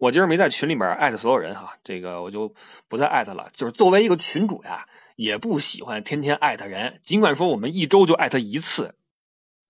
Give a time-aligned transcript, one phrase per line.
[0.00, 2.54] 我今儿没在群里面艾特所有人哈，这个我就
[2.88, 3.50] 不再艾特了。
[3.52, 7.00] 就是作为一个群主呀，也不喜欢天天艾特人。
[7.02, 8.94] 尽管说我们一周就艾特一次，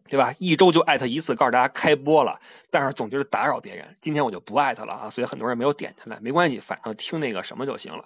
[0.08, 0.32] 对吧？
[0.38, 2.38] 一周就艾特一次，告诉大家开播了，
[2.70, 3.96] 但是总觉得打扰别人。
[4.00, 8.04] 今天我就不艾特了啊，所以很多人没有点进来，没关系，反正听那个什么就行了。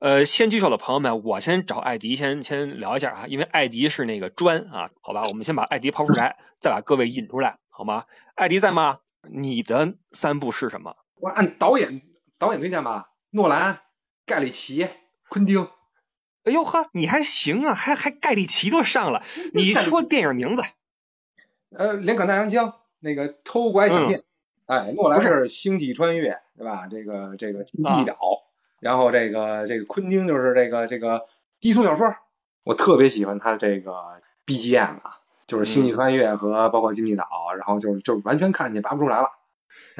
[0.00, 8.06] 呃，先举手的朋友们，我先找艾迪先先聊一下啊，因为艾迪是那个砖啊，好吧，我们先把艾迪抛出来，再把各位引出来，好吗？
[8.34, 8.98] 艾迪在吗？
[9.32, 10.96] 你的三步是什么？
[11.20, 12.02] 我按导演
[12.38, 13.80] 导演推荐吧，诺兰、
[14.26, 14.88] 盖里奇、
[15.28, 15.68] 昆汀。
[16.44, 19.22] 哎呦呵，你还行啊，还还盖里奇都上了。
[19.52, 20.62] 你说电影名字？
[21.76, 24.22] 呃，连杆大洋枪那个偷拐抢骗，
[24.64, 26.88] 哎，诺兰是星际穿越，对吧？
[26.90, 28.16] 这个这个金币岛，
[28.80, 31.26] 然后这个这个昆汀就是这个这个
[31.60, 32.16] 低俗小说，
[32.64, 34.16] 我特别喜欢他这个
[34.46, 39.28] BGM 啊，就是星际穿越和包括金币岛，然后就是就完全看去拔不出来了，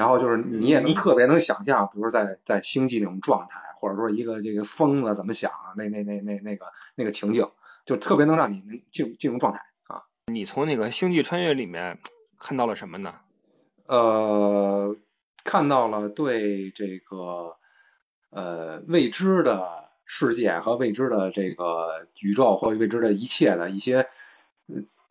[0.00, 7.50] 然后就是你也能特别能想象，比如在在星际那种状态，或者说一个这个疯子怎么想，那那那那那个那个情景，
[7.84, 10.04] 就特别能让你能进进入状态啊。
[10.32, 11.98] 你从那个《星际穿越》里面
[12.38, 13.16] 看到了什么呢？
[13.88, 14.96] 呃，
[15.44, 17.58] 看到了对这个
[18.30, 24.08] 呃未知的世界和未知的这个宇宙或未知的一切的一些，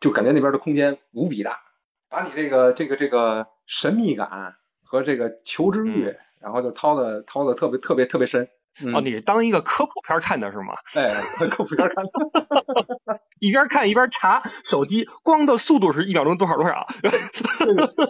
[0.00, 1.60] 就感觉那边的空间无比大，
[2.08, 4.56] 把你这个这个这个神秘感
[4.90, 8.48] 和这个求知欲，然后就掏的掏的特别特别特别深。
[8.92, 10.74] 哦，你是当一个科普片看的是吗？
[10.96, 11.14] 哎，
[11.48, 16.88] 科普片看的， 一边看一边查手机，光的速度是一秒钟多少多少，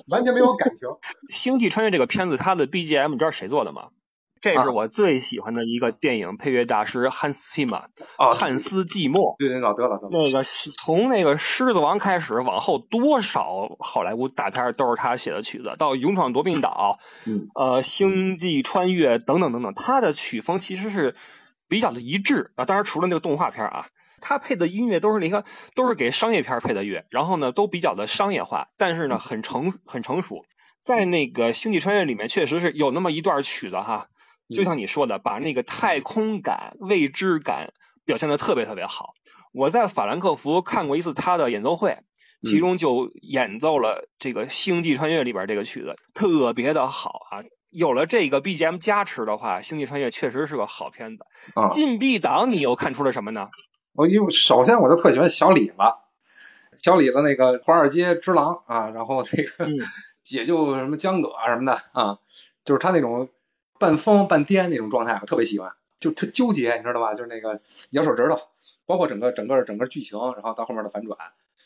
[0.09, 0.89] 完全没有感情。
[1.29, 3.89] 《星际穿越》这个片子，它的 BGM 你知道谁做的吗？
[4.41, 7.79] 这是我最喜欢的一个电影配乐大师汉斯季默，
[8.33, 9.35] 汉斯季默。
[9.39, 10.11] 对对，老得了，得了。
[10.11, 16.99] 那个从那个《狮子王》开始，往后多少好莱坞大片都是他写的曲子，到《勇闯夺命岛》，
[17.55, 21.15] 呃，《星际穿越》等等等等，他的曲风其实是
[21.69, 22.65] 比较的一致啊。
[22.65, 23.89] 当然，除了那个动画片啊，
[24.23, 25.45] 他配的音乐都是那个
[25.75, 30.47] 都是给商业片配的乐，然后呢，都比较的商业化，但是呢，很成很成熟。
[30.83, 34.07] 在那个《星际穿越》里面，确实是有那么一段曲子哈。
[34.55, 37.73] 就像你说的，把那个太空感、未知感
[38.05, 39.15] 表现的特别特别好。
[39.53, 41.99] 我在法兰克福看过一次他的演奏会，
[42.43, 47.43] 其中就演奏了这个《星际穿越》里边这个曲子，特别的好啊！
[47.71, 51.25] 有了这个 BGM 加持的话，《星际穿越》确实是个好片子。
[51.71, 53.49] 禁闭岛，你又看出了什么呢？
[53.93, 55.75] 我又首先我就特喜欢小李子，
[56.83, 59.85] 小李子那个华尔街之狼啊，然后那个
[60.23, 62.19] 解救什么江葛什么的啊，
[62.65, 63.29] 就是他那种。
[63.81, 67.15] 半疯半癫那种状态，我特别喜欢，就特纠结，你知道吧？
[67.15, 67.61] 就是那个
[67.91, 68.39] 咬手指头，
[68.85, 71.17] 包括整个整个整个剧情，然后到后面的反转，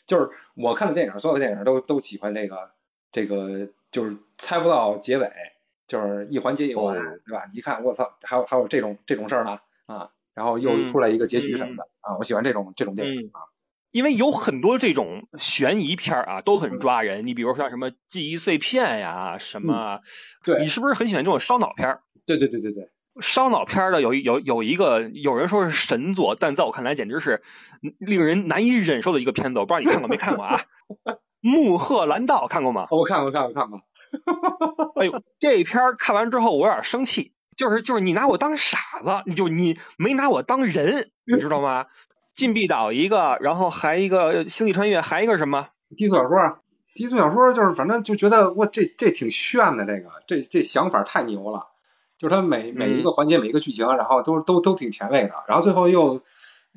[0.07, 2.71] 就是我看的电影，所有的电影都都喜欢这个
[3.11, 5.29] 这个，就是猜不到结尾，
[5.87, 6.95] 就是一环接一环，
[7.25, 7.45] 对吧？
[7.53, 13.51] 一看我操，还有还有这种这种事儿呢啊，然后又出来一个结局什么的啊，我喜欢这种这种电影啊。
[13.91, 17.25] 因为有很多这种悬疑片啊，都很抓人。
[17.25, 20.01] 你比如像什么记忆碎片呀，什么，
[20.43, 21.97] 对你是不是很喜欢这种烧脑片？
[22.25, 22.89] 对对对对对，
[23.21, 27.41] 烧脑片的有有有一个，有人说是神作，但在我看来简直是
[27.99, 29.59] 令人难以忍受的一个片子。
[29.59, 30.59] 我不知道你看过没看过啊？
[31.39, 32.87] 《穆赫兰道》看过吗？
[32.89, 33.79] 我看过，看过，看过。
[35.01, 41.85] 哎呦，这一片看完之后我有点生气，就是就是你拿我当傻子，你就你没拿我当人，你知道吗？
[42.33, 46.59] 禁闭岛一个，然后还一个星际穿越，还一个什么低俗小说？
[46.95, 51.74] 低俗小说就是反正就觉得哇，这这挺炫的，这个这这想法太牛了。
[52.17, 56.21] 就是它每每一个环节每一个剧情，然后都都都挺前卫的，然后最后又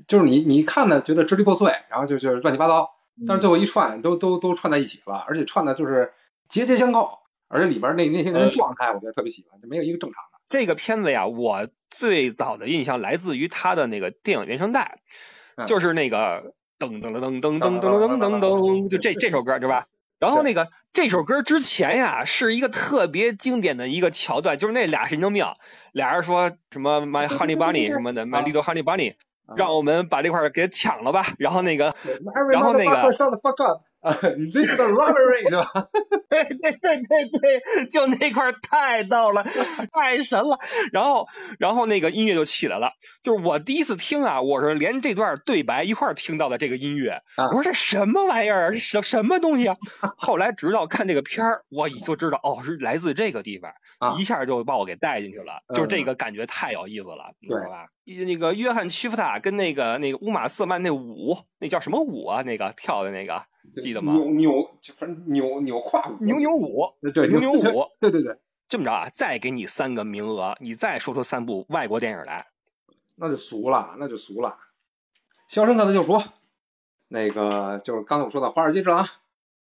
[0.06, 2.90] 就是你你看的觉得支离破碎，然后就就乱七八糟，
[3.26, 6.12] 但是最后一串都都都串在一起了，而且串的就是
[6.48, 7.18] 节节相扣，
[7.48, 10.38] 而且里边那那些人状态我觉得特别喜欢，就没有一个正常的。
[10.48, 15.00] 这个片子呀，我最早的印象来自于它的那个电影原声带。
[15.66, 19.88] 就是那个噔噔噔噔噔噔噔噔噔，就这这首歌对吧？
[20.18, 25.46] 然后那个这首歌之前呀，是一个特别经典的一个桥段，就是那俩神经病，
[25.92, 29.14] 俩人说什么 My Honey Bunny 什么的，My Little Honey Bunny，
[29.56, 31.26] 让我们把这块给抢了吧。
[31.38, 31.94] 然后那个，
[32.52, 33.10] 然后那个。
[34.08, 34.14] 啊
[34.52, 35.88] ，This the robbery 是吧？
[36.30, 39.42] 对对对对对，就那块太逗了，
[39.92, 40.58] 太神了。
[40.92, 41.26] 然后，
[41.58, 42.92] 然后那个音乐就起来了。
[43.22, 47.20] 就是我第一次听啊，我是连这段对白一块听到的这个音乐。
[47.36, 48.72] 我说这什么玩意儿？
[48.72, 49.76] 这什什么东西啊？
[50.16, 53.72] 后来直到看这个片儿，我就知道哦，是来自这个地方，
[54.18, 55.62] 一下就把我给带进去了。
[55.74, 57.86] 就是这个感觉太有意思了，你知道吧？
[58.24, 62.42] 那个约翰·屈夫塔跟那个那个乌玛·瑟曼那舞，那叫什么舞啊？
[62.42, 63.44] 那个跳的那个。
[63.82, 64.14] 记得吗？
[64.14, 64.50] 扭扭，
[64.96, 68.34] 反正扭扭胯舞，扭扭舞，对，扭扭舞，对对对，
[68.66, 72.46] 这么着啊，再给你三个名额，你再说出三部外国电影来，
[73.16, 74.56] 那就俗了，那就俗了。
[75.54, 76.14] 《肖申克的救赎》，
[77.08, 79.04] 那个就是刚才我说的《华尔街之狼》。《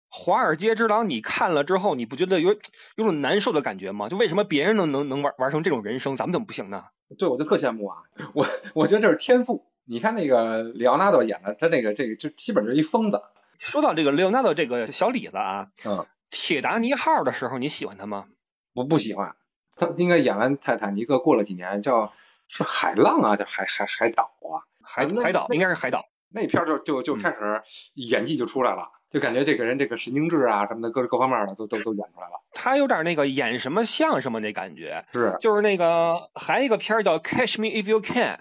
[0.07, 2.53] 华尔街之狼》，你看了之后，你不觉得有
[2.95, 4.07] 有种难受的感觉吗？
[4.07, 6.85] 就为什么别人能能能玩玩成这种人生，咱们怎么不行呢？
[7.17, 7.97] 对，我就特羡慕啊！
[8.33, 9.65] 我我觉得这是天赋。
[9.85, 13.21] 你看那个里奥纳多演的，他那个这个就基本就是一疯子。
[13.59, 18.25] 说到这个里奥纳多这个小李子啊，嗯，铁达尼号的时候你喜欢他吗？
[18.73, 19.35] 我不喜欢，
[19.75, 22.11] 他应该演完泰坦尼克过了几年叫
[22.49, 26.05] 是海浪啊，叫海海海岛啊，海海岛应该是海岛。
[26.35, 27.61] 那片就就就开始
[27.95, 32.43] 演技就出来了，就感觉这个人这个神经质啊什么的各各方面的都都都演出来了。
[32.53, 38.39] 他有点那个演什么像什么那感觉，是就是那个还一个片儿叫 Catch Me If You Can。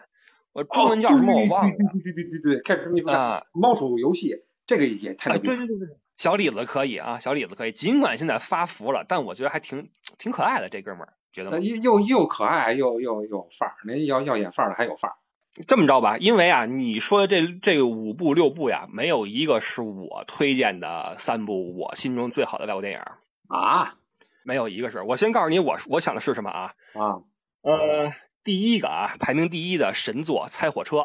[0.53, 1.75] 我中文叫什么我忘了。
[2.03, 4.35] 对对对对对，，Catch Me If You Can，，猫鼠游戏
[4.67, 7.73] 这个也太对对对对，小李子可以啊，小李子可以。
[7.73, 10.69] 尽管现在发福了，但我觉得还挺挺可爱的。
[10.69, 11.59] 这哥们儿觉得吗？
[11.59, 15.15] 又又又可爱又又有范儿，那要要演范儿的还有范儿。
[15.67, 23.01] 这么着吧，因为啊，你说的这这五部六部呀，没有一个是我推荐的三部我心中最好的外国电影
[23.49, 23.95] 啊，
[24.45, 25.03] 没有一个是。
[25.03, 26.75] 我先告诉你，我我想的是什么啊？
[26.95, 27.23] 啊，
[27.63, 28.13] 呃。
[28.43, 30.97] 第一个啊，排名第一的神作《猜火车》，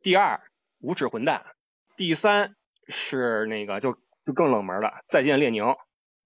[0.00, 0.34] 第二
[0.78, 1.42] 《无耻混蛋》，
[1.96, 2.54] 第三
[2.86, 5.64] 是那个就就更冷门了，《再见列宁》。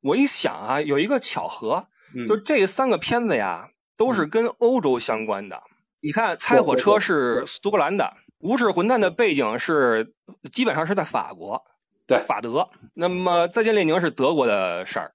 [0.03, 1.89] 我一想啊，有一个巧合，
[2.29, 5.63] 就这三个片子呀，都是跟欧洲相关的。
[6.01, 8.05] 你看，《猜火车》是苏格兰的，
[8.39, 10.13] 《无耻混蛋》的背景是
[10.53, 11.65] 基本上是在法国，
[12.07, 12.69] 对，法德。
[12.95, 15.13] 那么，《再见列宁》是德国的事儿。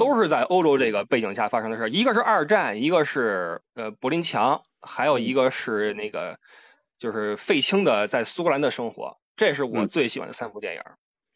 [0.00, 6.36] 都是在欧洲这个背景下发生的事儿一个是二战，一个是呃柏林墙，还有一个是那个
[6.98, 9.16] 就是费青的在苏格兰的生活。
[9.36, 10.80] 这是我最喜欢的三部电影。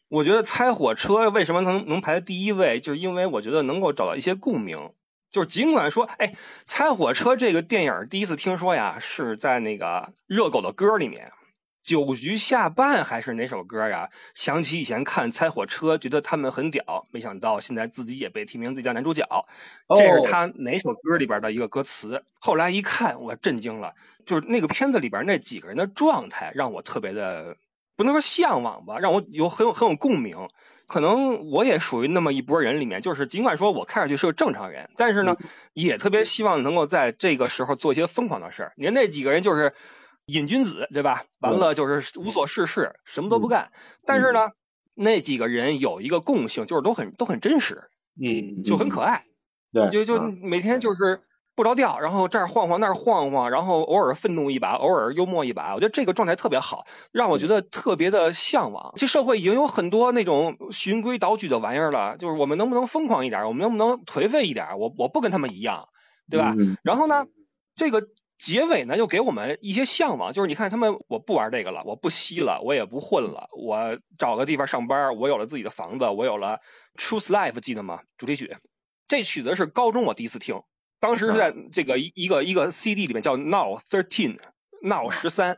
[0.09, 4.91] 我觉得《猜火车》为什么能能排在第一位，就是因为我觉得能够找到一些共鸣。
[5.31, 6.27] 就是尽管说，哎，
[6.65, 11.31] 《猜火车》这个电影第一次听说呀，是在那个热狗的歌里面。
[11.83, 14.07] 酒局下半还是哪首歌呀？
[14.35, 19.25] 想起以前看《猜火车》，觉得他们很屌，没想到现在自己也被提名最佳男主角。
[19.97, 22.23] 这是他哪首歌里边的一个歌词？
[22.39, 23.95] 后来一看，我震惊了，
[24.25, 27.57] 就是那个片子里边那几个人的状态，让我特别的
[27.95, 30.37] 不能说向往吧，让我有很有很有共鸣。
[30.91, 35.35] 可能我也属于那么一波人里面，就是尽管说我看上去是个正常人，但是呢，
[35.73, 38.73] 也特别希望能够在这个时候做一些疯狂的事儿。
[38.75, 39.73] 你看那几个人就是。
[40.27, 41.23] 瘾君子对吧？
[41.39, 43.69] 完了就是无所事事，什么都不干。
[44.05, 44.51] 但是呢，
[44.93, 47.75] 那几个人有一个共性，就是都很都很真实，
[48.23, 49.25] 嗯，就很可爱。
[49.73, 51.19] 对，就就每天就是
[51.55, 55.73] 不着调，然后这儿晃晃那儿晃晃，然后偶尔愤怒一把，偶尔幽默一把。
[55.75, 58.93] 我觉得这个状态特别好，让我觉得特别的向往。
[58.95, 63.45] 这社会已经有很多那种循规蹈矩的玩意儿了，就是我们能不能疯狂一点？
[63.45, 64.67] 我们能不能颓废一点？
[64.77, 65.87] 我我不跟他们一样，
[66.29, 66.55] 对吧？
[66.83, 67.25] 然后呢，
[67.75, 68.01] 这个。
[68.43, 76.59] 结尾呢，又给我们一些向往，就是你看他们，我不玩这个了，我不吸了，我也不混了，我找个地方上班，我有了自己的房子，我有了
[76.99, 77.99] 《Truth Life》，记得吗？
[78.17, 78.57] 主题曲，
[79.07, 80.59] 这曲子是高中我第一次听，
[81.01, 84.37] 当时是在这个一一个一个 CD 里面叫《Now Thirteen》
[84.83, 85.57] ，Now 十三，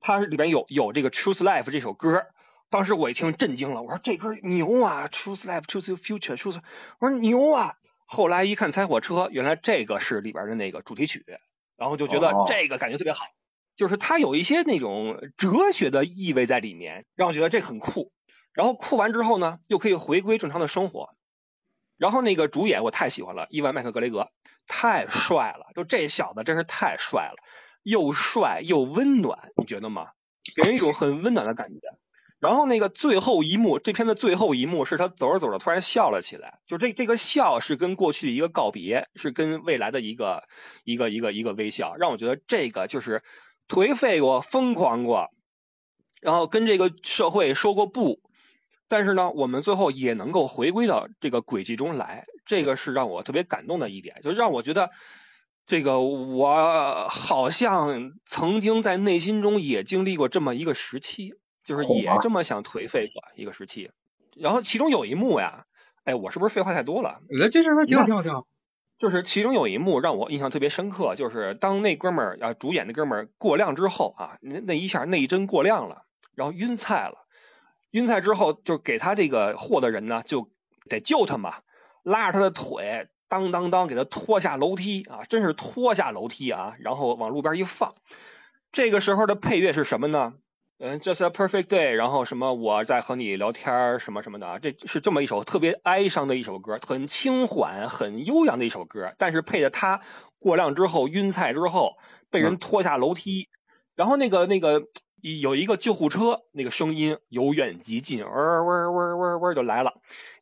[0.00, 2.26] 它里边有有这个《Truth Life》这首歌，
[2.68, 6.56] 当时我一听震惊了，我说这歌牛啊，《Truth Life》，《Truth Future》，《Truth》，
[6.98, 7.76] 我说牛啊，
[8.06, 11.24] 后来一看《猜火车》，原来这个是里边的那个主题曲。
[11.76, 13.26] 然后就觉得这个感觉特别好，
[13.76, 18.10] 就是它有一些那种哲学的意味在里面，让我觉得这很酷。
[18.54, 21.10] 然后酷完之后呢，又可以回归正常的生活。
[21.98, 24.28] 然后那个主演我太喜欢了，伊万麦克格雷格，
[24.66, 27.36] 太帅了，就这小子真是太帅了，
[27.82, 30.08] 又帅又温暖，你觉得吗？
[30.54, 31.80] 给人一种很温暖的感觉。
[32.38, 40.44] 然后那个最后一幕，这片的最后一幕是他走着走着突然笑了起来，就这这个笑是跟过去一个告别，是跟未来的一个
[40.84, 43.22] 一个一个一个微笑，让我觉得这个就是
[43.66, 45.28] 颓废过、疯狂过，
[46.20, 48.20] 然后跟这个社会说过不，
[48.88, 54.90] 但是呢，我们最后也能够回归到这个轨迹中来，这个是让我特别感动的一点，就让我觉得
[55.66, 61.34] 这个我好像曾经在内心中也经历过这么一个时期。
[61.66, 63.90] 就是也这么想颓废过一个时期，
[64.36, 65.64] 然后其中有一幕呀，
[66.04, 67.18] 哎，我是不是废话太多了？
[67.28, 68.46] 来，这事儿挺好，挺好，挺好。
[69.00, 76.02] 就是其中有一幕让我印象特别深刻，就是当那哥们儿啊，主演的哥们儿过量之后啊，那那一下那一针过量了，
[76.36, 77.25] 然后晕菜了，
[77.92, 80.50] 晕菜之后就给他这个货的人呢，就
[80.88, 81.56] 得救他嘛，
[82.04, 87.94] 拉着他的腿，当当当给他拖下楼梯啊，真是拖下楼梯啊，然后往路边一放。
[88.72, 90.34] 这个时候的配乐是什么呢？
[90.78, 99.10] 嗯，Just a perfect day，然后什么我在和你聊天什么什么的啊，这是这么一首特别哀伤的一首歌，很轻缓、很悠扬的一首歌。
[99.16, 100.02] 但是配的他
[100.38, 101.96] 过量之后晕菜之后
[102.30, 103.48] 被人拖下楼梯，
[103.94, 104.82] 然后那个那个
[105.20, 108.30] 有一个救护车，那个声音由远及近，嗡
[108.66, 109.94] 嗡嗡嗡嗡就来了。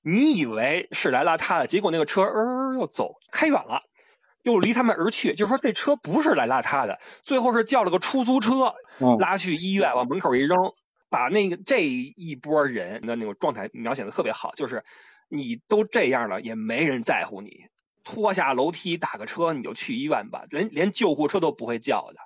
[0.03, 3.83] 你以为是来拉他的，结果那个车呃又走开远了。
[4.43, 8.75] 又离他们而去，就是说这车不是来拉他的，最后是叫了个出租车
[9.19, 10.55] 拉去医院，往门口一扔，
[11.09, 14.85] 把那个这一波人的那种状态描写的特别好，就是
[15.31, 17.53] 你都这样了，也没人在乎你，
[18.05, 22.21] 拖下楼梯打个车你就去医院吧，连连救护车都不会叫的，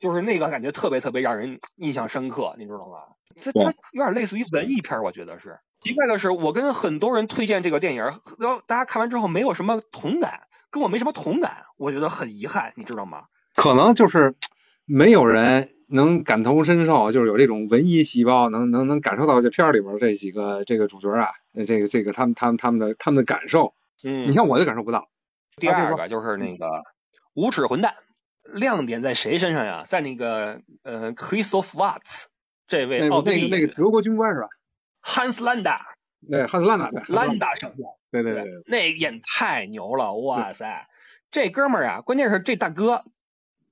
[0.00, 2.98] 就是那个感觉特别特别让人印象深刻，你知道吗？
[3.36, 3.60] 这这
[3.92, 5.56] 有点类似于文艺片，我觉得是。
[5.82, 8.02] 奇怪的是，我跟很多人推荐这个电影，
[8.38, 10.40] 然后大家看完之后没有什么同感。
[10.72, 13.24] 跟我没什么同感，我觉得很遗憾，你知道吗？
[13.56, 14.36] 可能就是
[14.84, 21.30] 没有人能感同身受，就是有这种文艺细胞，能能能感受到这片里边这几个这个主角啊，
[21.66, 23.74] 这个这个他们他们他们的他们的感受。
[24.04, 25.08] 嗯，你像我就感受不到。
[25.56, 26.84] 第二个就是那个
[27.34, 27.96] 无耻混蛋，
[28.54, 29.82] 亮点在谁身上呀？
[29.86, 32.24] 在那个呃，Christoph Watts
[32.66, 34.48] 这位奥地利那个德国军官是吧
[35.02, 35.78] ？Hans Landa。
[36.30, 37.78] 对，汉斯兰达，兰达上校，
[38.12, 40.86] 对对对，那演太牛了，哇塞！
[41.30, 43.02] 这哥们儿啊，关键是这大哥，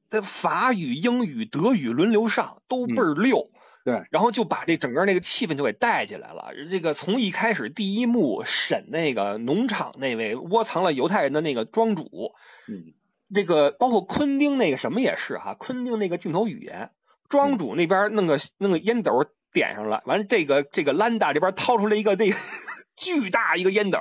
[0.09, 3.51] 他法语、英语、德语轮流上，都倍儿溜。
[3.85, 6.49] 对，然后就把这整个那个气氛就给带起来了。
[6.71, 12.33] 这个从一开始第一幕审那个农场那位窝藏了犹太人的那个庄主，
[12.67, 12.95] 嗯，
[13.35, 16.91] 这个包括昆汀那个什么也是哈，昆汀那个镜头语言，
[17.29, 19.13] 庄主那边弄个弄个烟斗。
[19.51, 22.37] 点上了，完这个这个兰达这边掏出来一个那个
[22.95, 23.99] 巨大一个烟斗，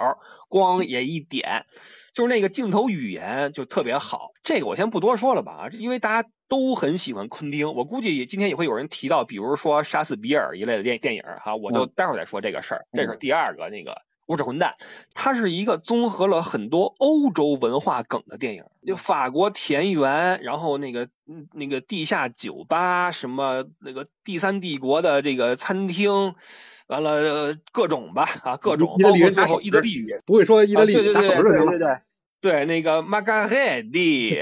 [0.49, 1.65] 光也一点，
[2.13, 4.31] 就是那个镜头语言就特别好。
[4.43, 12.85] 这个我先不多说了吧，因为大家都很喜欢昆汀，我估计今天也会有人提到，比如说杀死比尔一类的电电影哈，我就待会儿再说这个事儿。
[12.91, 13.95] 这是第二个那个。
[14.27, 14.75] 无耻混蛋，
[15.13, 21.07] 它是一个综合了很多欧洲文化梗的电影，就法国田园，然后那个
[21.53, 26.35] 那个地下酒吧，什么那个第三帝国的这个餐厅，
[26.87, 31.97] 完了各种吧啊，各种，包括最后意大利语，不会说意大利语，对对对对对对。
[32.39, 34.37] 对，那个玛加黑蒂，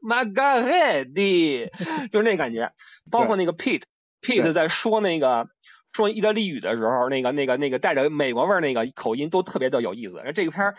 [0.00, 1.68] 玛嘎嘿蒂，
[2.10, 2.72] 就是那感觉，
[3.10, 5.48] 包括那个 Pete，Pete 在说那个。
[5.96, 10.22] 说意大利语的时候，那个、那个、那个带着美国味儿那个口音都特别的有意思。
[10.34, 10.76] 这个片儿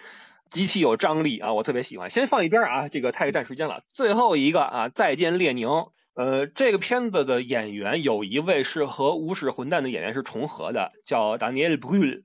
[0.52, 2.08] 极其有张力啊，我特别喜欢。
[2.08, 3.82] 先放一边啊，这个太占时间了。
[3.90, 5.68] 最后一个啊，再见列宁。
[6.14, 12.22] 呃，这个片子的演员有一位是和无耻混蛋的演员是重合的，叫 Daniel Brühl，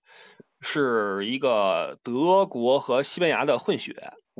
[0.61, 3.95] 是一个德国和西班牙的混血。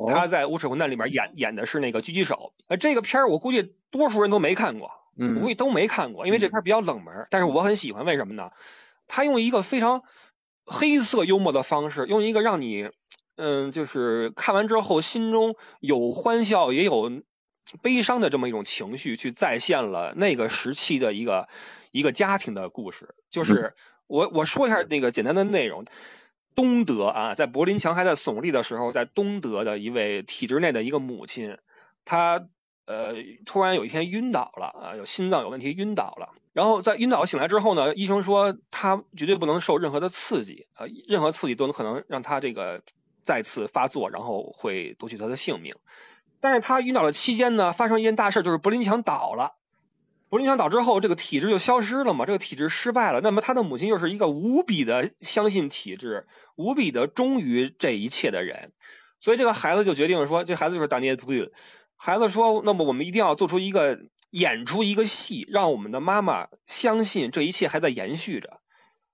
[0.07, 2.53] 他在无耻混蛋里面演演的是那个狙击手。
[2.67, 4.89] 呃，这个片儿我估计多数人都没看过。
[5.15, 7.27] 嗯，估计都没看过，因为这片比较冷门。
[7.29, 8.49] 但是我很喜欢，为什么呢？
[9.07, 10.01] 他用一个非常
[10.65, 12.89] 黑色幽默的方式，用一个让你，
[13.35, 17.11] 嗯，就是看完之后心中有欢笑也有
[17.83, 21.47] 悲伤的这么一种情绪，去再现了那个时期的一个
[21.91, 23.13] 一个家庭的故事。
[23.29, 23.75] 就是
[24.07, 25.85] 我我说一下那个简单的内容：
[26.55, 31.57] 东德啊，在柏林墙还在耸立的时候，在东德的一位体制内的一个母亲，
[32.05, 32.47] 她。
[32.85, 36.27] 呃，突然有一天晕倒了啊，有心脏有问题晕倒了。
[36.51, 42.81] 然后在晕倒醒来之后呢，医生说他绝对不能受任何的刺激啊，任何刺激都能可能让他这个
[43.23, 45.73] 再次发作，然后会夺取他的性命。
[46.41, 49.55] 但是他晕倒的期间呢，发生一件大事，就是柏林墙倒了。
[50.33, 53.21] 柏林墙倒之后，这个体制就消失了嘛，这个体制失败了。
[53.21, 56.25] 那么他的母亲又是一个无比的相信体制、
[56.55, 58.71] 无比的忠于这一切的人，
[59.19, 61.51] 所以这个孩子就决定说，这孩子就是大涅图律。
[61.95, 63.99] 孩子说：“那么我们一定要做出一个
[64.31, 68.61] 演出一个戏，让我们的妈妈相信这一切还在延续着。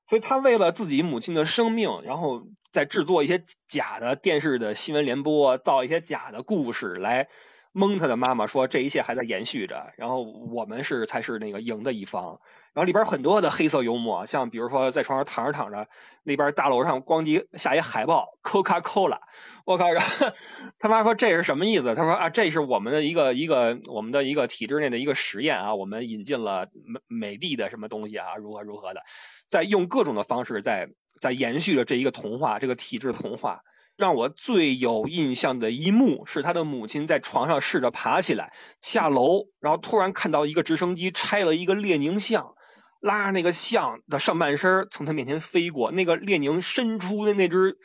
[0.07, 7.27] 所以他为了自己母亲的生命，然后再制作一些假的电视的新闻联播，造一些假的故事来。”
[7.71, 12.39] 蒙他的妈妈说：“这一切还在延续着，然后我们是才是那个赢的一方。
[12.73, 15.87] 然后里边很多的黑色幽默，像比如说在床上躺着躺着，
[16.23, 19.19] 那边大楼上咣叽下一海报，Coca Cola，
[19.65, 19.85] 我靠！
[20.79, 21.93] 他妈说这是什么意思？
[21.93, 26.67] 他说啊，这是我们的一个一个我们的一个体制内的一个实验啊，我们引进了
[27.07, 29.01] 美美的的什么东西啊，如何如何的，
[29.47, 30.87] 在用各种的方式在
[31.19, 33.61] 在延续着这一个童话，这个体制童话。”
[33.99, 42.53] 让我最有印象的一幕是他的母亲在床上试着爬起来下楼，然后突然看到一个直升机拆了一个列宁像，
[43.01, 47.75] 拉着那个像的上半身从他面前飞过，那个列宁伸出的那只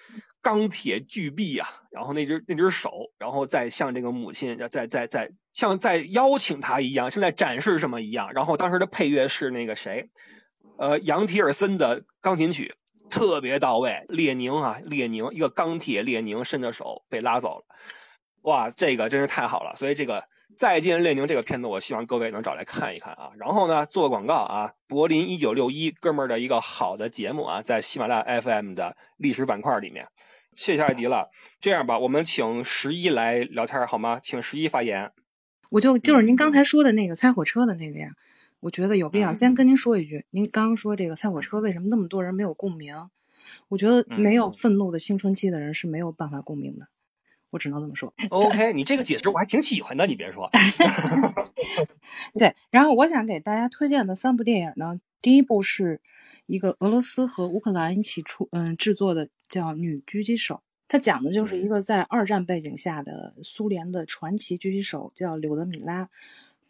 [0.41, 8.31] 钢铁巨臂啊，然后那只那只手，然后再像这个母亲，在在在像在邀请他一样，现在展示什么一样。
[8.33, 10.09] 然后当时的配乐是那个谁，
[10.79, 12.73] 呃，杨提尔森的钢琴曲，
[13.15, 14.05] 特别到位。
[14.09, 17.65] 列宁啊，列宁一个钢铁列宁伸着手被拉走了，
[18.43, 19.73] 哇，这个真是太好了。
[19.77, 20.25] 所以这个。
[20.57, 23.31] 再见，列宁这个片子，我希望各位能找来看一看啊。
[23.37, 30.07] 然后呢，做个广告啊，柏林一九六一哥们儿的一个好的节目啊，在喜马拉雅 FM 的历史板块里面。
[30.55, 31.29] 谢谢艾迪了。
[31.61, 34.21] 这样吧，我们请十一来聊天好吗？
[34.23, 35.11] 请十一发言。
[35.71, 38.11] 我就就是您刚才说的那个猜火车的那个呀，
[38.65, 40.25] 我觉得有必要先跟您说一句。
[40.31, 43.11] 您刚刚说这个猜火车为什么那么多人没有共鸣？
[43.69, 46.89] 我觉得没有愤怒的青春期的人是没有办法共鸣的。
[47.51, 48.15] 我只能这么说。
[48.31, 50.49] OK，你这个解释我还挺喜欢的，你别说。
[52.33, 56.01] 对，然后我想给大家推荐的三部电影呢，第一部是
[56.47, 60.55] 一个俄罗斯和乌克兰一起出嗯制作的，叫《女狙击手》，
[60.89, 66.05] 它讲的就是一个在二战背景下的苏联的传奇狙击手，叫柳德米拉·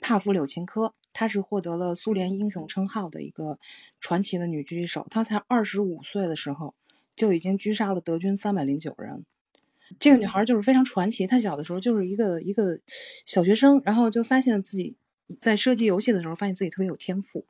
[0.05, 3.59] 帕夫柳琴科，她是获得了苏联英雄称号的一个
[4.01, 5.07] 传奇的女狙击手。
[5.09, 6.75] 她才二十五岁的时候
[7.17, 9.25] 就已经狙杀了德军三百零九人。
[9.99, 11.27] 这个女孩就是非常传奇。
[11.27, 12.79] 她小的时候就是一个一个
[13.25, 14.95] 小学生，然后就发现自己
[15.41, 17.47] 在射击游戏的时候，发现自己特别有天赋。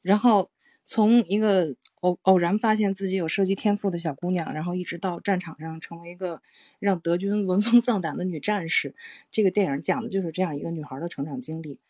[0.00, 0.50] 然后
[0.84, 6.42] 从一个偶偶然发现自己有射击天赋的小姑娘，然后一直到战场上成为一个
[6.78, 8.94] 让德军闻风丧胆的女战士。
[9.30, 11.80] 这个电影讲的就是这样一个女孩的成长经历。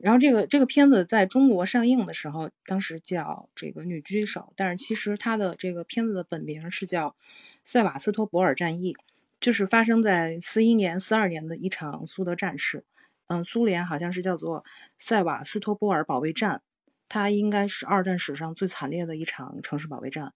[0.00, 7.10] 然后这个这个片子在中国上映的时候，当时叫这个女狙击手，但是其实它的这个片子的本名是叫
[7.62, 8.92] 《塞瓦斯托波尔战役》。
[9.40, 12.82] 就是发生在四一年、四二年的一场苏德战事，
[13.26, 14.64] 嗯，苏联好像是叫做
[14.96, 16.62] 塞瓦斯托波尔保卫战，
[17.08, 20.32] 它应该是二战史上最惨烈的一场城市保卫战。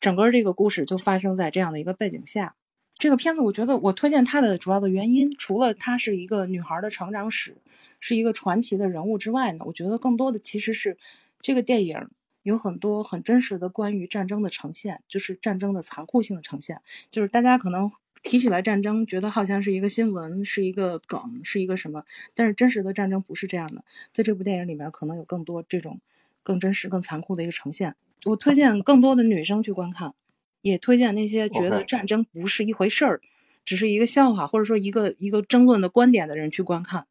[0.00, 2.54] 整个这个故事就发生在这样的一个背景下。
[2.96, 7.56] 这个片子，我觉得我推荐它的主要的原因，除了它是一个女孩的成长史，
[8.00, 10.98] 是一个传奇的人物之外呢，我觉得更多的其实是
[11.40, 12.08] 这个电影
[12.42, 17.92] 有很多很真实的关于战争的呈现，就是战争的残酷性的呈现，就是大家可能。
[18.22, 22.04] 提起来战争，觉得好像是一个新闻，是一个梗，是一个什么？
[22.34, 23.84] 但是真实的战争不是这样的。
[24.10, 26.00] 在这部电影里面，可能有更多这种
[26.42, 27.94] 更真实、更残酷的一个呈现。
[28.24, 30.14] 我推荐更多的女生去观看，
[30.62, 33.20] 也推荐那些觉得战争不是一回事儿，
[33.64, 37.06] 只是一个笑话，或者说一个一个争论的观点的人去观看。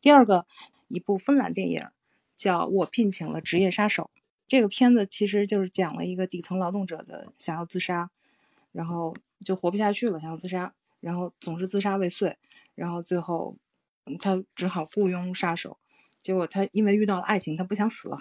[0.00, 0.46] 第二个，
[0.88, 1.82] 一部芬兰电影
[2.34, 4.10] 叫《我聘请了职业杀手》，
[4.48, 8.10] 这个片子其实就是讲了一个底层劳动者的想要自杀，
[8.72, 9.14] 然后。
[9.44, 12.36] 就活不下去了，想要自杀，然后总是自杀未遂，
[12.74, 13.56] 然后最后
[14.18, 15.78] 他只好雇佣杀手。
[16.22, 18.18] 结果他因为遇到了爱情，他不想死了，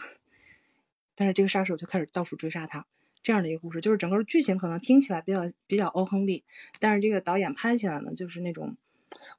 [1.15, 2.86] 但是这个杀手就开始到处追杀他。
[3.23, 6.43] 这样的一个故事，就是整个剧情可能听起来比较比较欧亨利，
[6.80, 8.78] 但是这个导演拍起来呢，就是那种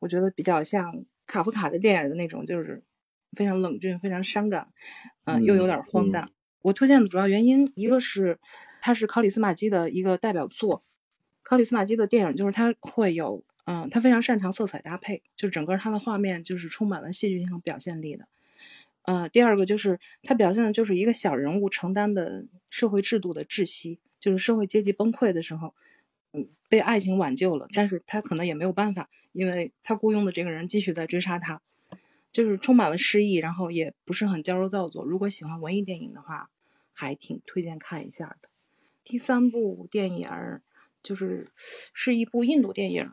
[0.01, 2.83] 我觉得比较像卡夫卡的电影的那种，就是
[3.37, 4.73] 非常冷峻、非常伤感，
[5.27, 6.29] 嗯，又有点荒诞。
[6.63, 8.41] 我推荐的主要原因，一个是
[8.81, 10.83] 它是考里斯马基的一个代表作。
[11.47, 18.27] 克里斯马基的电影就是他会有，嗯，他非常擅长色彩搭配，就是整个他的画面就是充满了戏剧性和表现力的。
[19.03, 25.73] 呃，第二个就是他表现的就是一个小人物承担的社会制度的窒息，就是社会阶级崩溃的时候，
[26.33, 31.63] 嗯，被爱情挽救了，但是他可能也没有办法，因为他雇佣的这个人继续在追杀他，
[32.33, 35.05] 就是充满了诗意，然后也不是很矫揉造作。
[35.05, 36.51] 如果喜欢文艺电影的话，
[36.93, 38.49] 还挺推荐看一下的。
[39.05, 40.29] 第三部电影。
[41.07, 41.47] 就是
[41.95, 43.09] 是一部印度电影，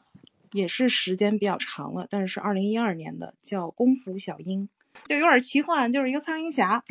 [0.52, 4.68] 也是时间比较长了，但是是二零一二年的，叫《功夫小鹰》，
[5.08, 6.84] 就有点奇幻，就是一个苍蝇侠，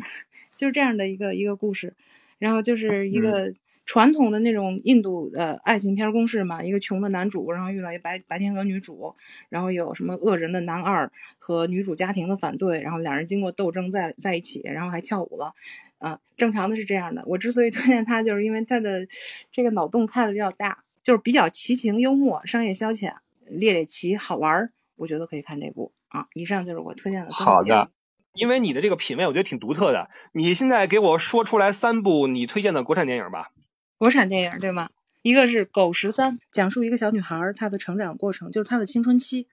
[0.55, 1.93] 就是这样的一个一个故事。
[2.39, 3.53] 然后就是一个
[3.85, 9.15] 传统的那种印度的爱情片公式嘛，一个穷的男主，然后遇到一白白天鹅女主，
[9.49, 15.53] 然后有什么恶人的男二和女主家庭的反对，然后两人经过斗争在在一起，然后还跳舞了，
[15.99, 17.23] 啊，正常的是这样的。
[17.25, 19.07] 我之所以推荐它，就是因为它的
[19.53, 20.82] 这个脑洞开的比较大。
[21.03, 23.13] 就是比较奇情幽默、商业消遣、
[23.45, 26.27] 猎猎奇好玩儿，我觉得可以看这部啊。
[26.33, 27.31] 以上就是我推荐的。
[27.31, 27.91] 好的，
[28.33, 30.09] 因为你的这个品味，我觉得挺独特的。
[30.31, 33.51] 你现在给我说出来三部你推荐的国产电影吧。
[33.97, 34.89] 国产电影对吗？
[35.21, 39.47] 一个是《狗十三》，讲述一个小女孩她的成长过程，就是她的青春期。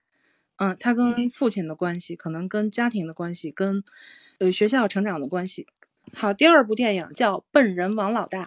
[0.57, 3.83] 嗯，她跟父亲的关系，可能跟家庭的关系，跟
[4.39, 5.67] 呃学校成长的关系。
[6.13, 8.43] 好，第二部电影叫《笨人王老大》，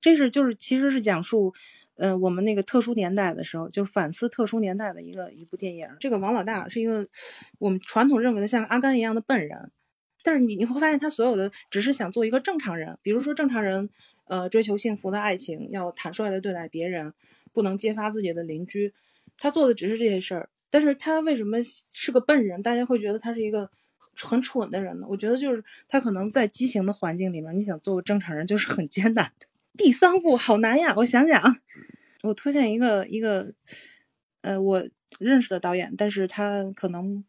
[0.00, 1.54] 这是就是其实是讲述。
[1.96, 5.86] 呃，我们那个特殊年代的时候，就是反思特殊年代的一个一部电影。
[6.00, 7.06] 这个王老大是一个
[7.58, 9.70] 我们传统认为的像阿甘一样的笨人，
[10.22, 12.98] 但是你你会发现他所有的只是想做一个正常人。
[13.02, 13.90] 比如说正常人，
[14.24, 17.12] 呃，追求幸福的爱情，要坦率的对待别人，
[17.52, 18.94] 不能揭发自己的邻居，
[19.36, 20.48] 他做的只是这些事儿。
[20.70, 21.58] 但是他为什么
[21.90, 22.62] 是个笨人？
[22.62, 23.70] 大家会觉得他是一个
[24.16, 25.06] 很蠢的人呢？
[25.08, 29.46] 我觉得就是他可能在畸形的环境里面，你想做个正常人就是很艰难的。
[29.76, 31.56] 第三部好难呀，我想想，
[32.22, 33.54] 我推荐一个一个，
[34.42, 37.24] 呃，我认识的导演，但是他可能。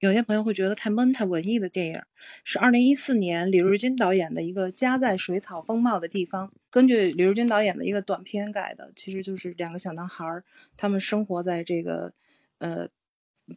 [0.00, 2.02] 有些朋友会觉得太闷、太文艺的电影，
[2.44, 10.44] 是二零一四年李瑞军导演的一个《家在水草丰茂的地方》，根据李瑞军导演的一个短片改的，其实就是两个小男孩儿，
[10.76, 12.12] 他们生活在这个，
[12.58, 12.86] 呃，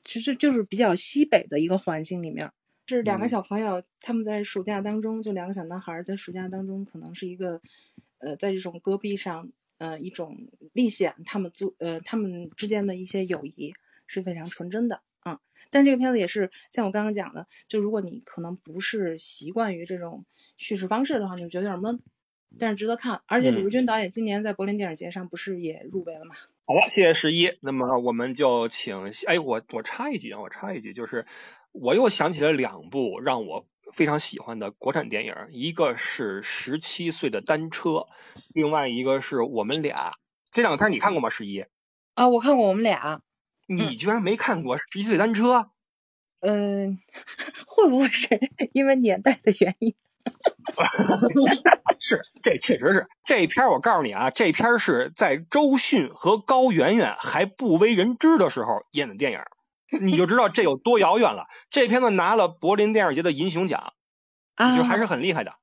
[0.05, 2.49] 其实就是比较西北的一个环境里面。
[2.87, 7.59] 是两个小朋友，他们在暑假当中，就两个小男孩在暑假当中，可能是一个，
[8.19, 10.37] 呃，在这种戈壁上，呃，一种
[10.73, 13.73] 历险，他们做，呃，他们之间的一些友谊
[14.07, 15.01] 是非常纯真的。
[15.25, 20.25] 嗯，但这个片子也是像我刚刚讲的，就如果你可能不是习惯于这种
[20.57, 21.99] 叙事方式的话，你就觉得有点闷，
[22.59, 23.21] 但是值得看。
[23.25, 26.35] 而且李如君导演今年在柏林电影节上不是也入围了吗？
[26.67, 27.51] 好了，谢谢十一。
[27.61, 31.25] 那么我们就请，哎，我我插一句啊，我插一句，就是
[31.71, 37.89] 我又想起了两部让我非常喜欢的国产电影，一个是《十七岁的单车》，
[38.53, 40.11] 另外一个是我们俩。
[40.51, 41.29] 这两个片你看过吗？
[41.29, 41.65] 十一？
[42.13, 43.21] 啊，我看过我们俩。
[43.67, 45.55] 你居然没看过《十七岁单车》？
[46.41, 46.99] 嗯，
[47.65, 48.27] 会不会是
[48.73, 49.95] 因为年代的原因？
[51.99, 59.39] 是，这确实是这片我告诉你啊，这片是在周迅和高圆圆还不为人知的时候演的电影，
[59.99, 61.45] 你就知道这有多遥远了。
[61.69, 63.93] 这片子拿了柏林电影节的银熊奖，
[64.75, 65.53] 就还是很厉害的。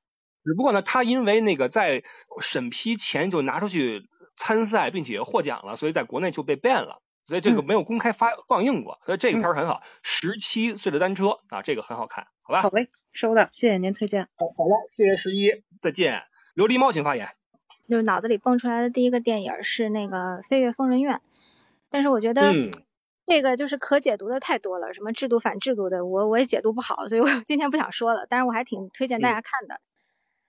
[0.43, 2.03] 只不过呢，他因为那个在
[2.41, 7.01] 审批前就拿出去参赛，并且获奖了，所以在国内就被 ban 了。
[7.25, 9.81] 所以这个没有公开发放映过，所以这个片儿很好。
[10.01, 12.61] 十七岁的单车啊，这个很好看，好吧？
[12.61, 14.23] 好嘞，收到，谢谢您推荐。
[14.35, 15.49] 好，好了，谢谢十一，
[15.81, 16.23] 再见。
[16.55, 17.29] 琉璃猫，请发言。
[17.87, 21.15] 就是脑子里蹦出来的第一个电影是那个《飞越疯人院》，
[21.89, 22.53] 但是我觉得
[23.25, 28.25] 这个就是可解读的太多了，什么制度反制度的，我我也解读不好，所以我今天不想说了。
[28.29, 29.79] 但是我还挺推荐大家看的。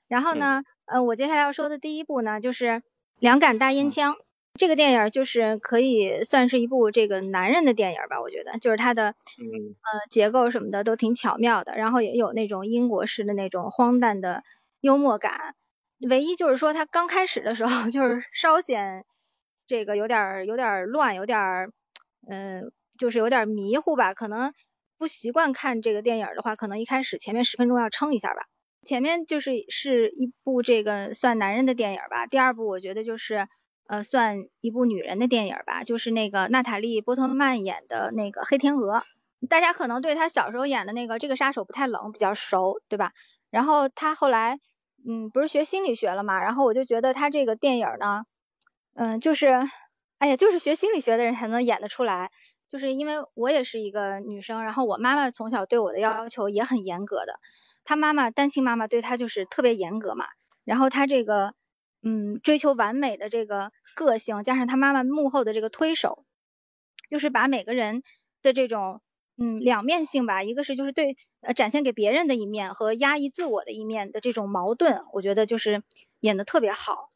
[0.08, 2.66] 然后呢，呃，我接下来要说的第一部呢，就是
[3.18, 4.14] 《两杆大烟枪》。
[4.56, 9.14] 这个电影就是可以算是一部这个男人的电影吧，我觉得，就是它的呃
[10.10, 14.44] 结构什么的都挺巧妙的，然后也有那种英国式的那种荒诞的
[14.80, 15.56] 幽默感。
[15.98, 19.04] 唯一就是说，它刚开始的时候 就是稍显
[19.66, 21.72] 这个有点有点乱，有点
[22.28, 24.14] 嗯，就是有点迷糊吧。
[24.14, 24.52] 可能
[24.98, 28.46] 不习惯看这个电影的话，可能一开始前面十分钟要撑一下吧。
[28.82, 32.26] 前面就是是一部这个算男人的电影吧。
[32.26, 33.48] 第二部我觉得就是。
[33.86, 39.02] 呃，算一部女人的电影吧，就是那个娜塔莉波特曼演的那个黑天鹅。
[39.50, 43.12] 大家可能对她小时候演的那个这个杀手不太冷，比较熟，对吧？
[43.50, 44.58] 然后她后来，
[45.06, 46.40] 嗯，不是学心理学了嘛？
[46.40, 48.24] 然后我就觉得她这个电影呢，
[48.94, 49.48] 嗯，就是，
[50.24, 52.30] 哎呀，就是学心理学的人才能演得出来。
[52.70, 57.38] 就是因为我也是一个女生，然后我妈妈从小对我的要求也很严格的，
[57.84, 60.24] 她妈妈单亲妈妈对她就是特别严格嘛。
[60.64, 61.52] 然后她这个。
[62.06, 66.26] 嗯，追求完美的这个个性，加上他妈妈幕后的这个推手，
[67.08, 68.02] 就是把每个人
[68.42, 69.00] 的这种
[69.38, 75.82] 嗯两面性吧，一个是就是对呃展现给别人的一面和压抑自我的一面的这种矛盾，我觉得就是
[76.20, 77.08] 演的特别好。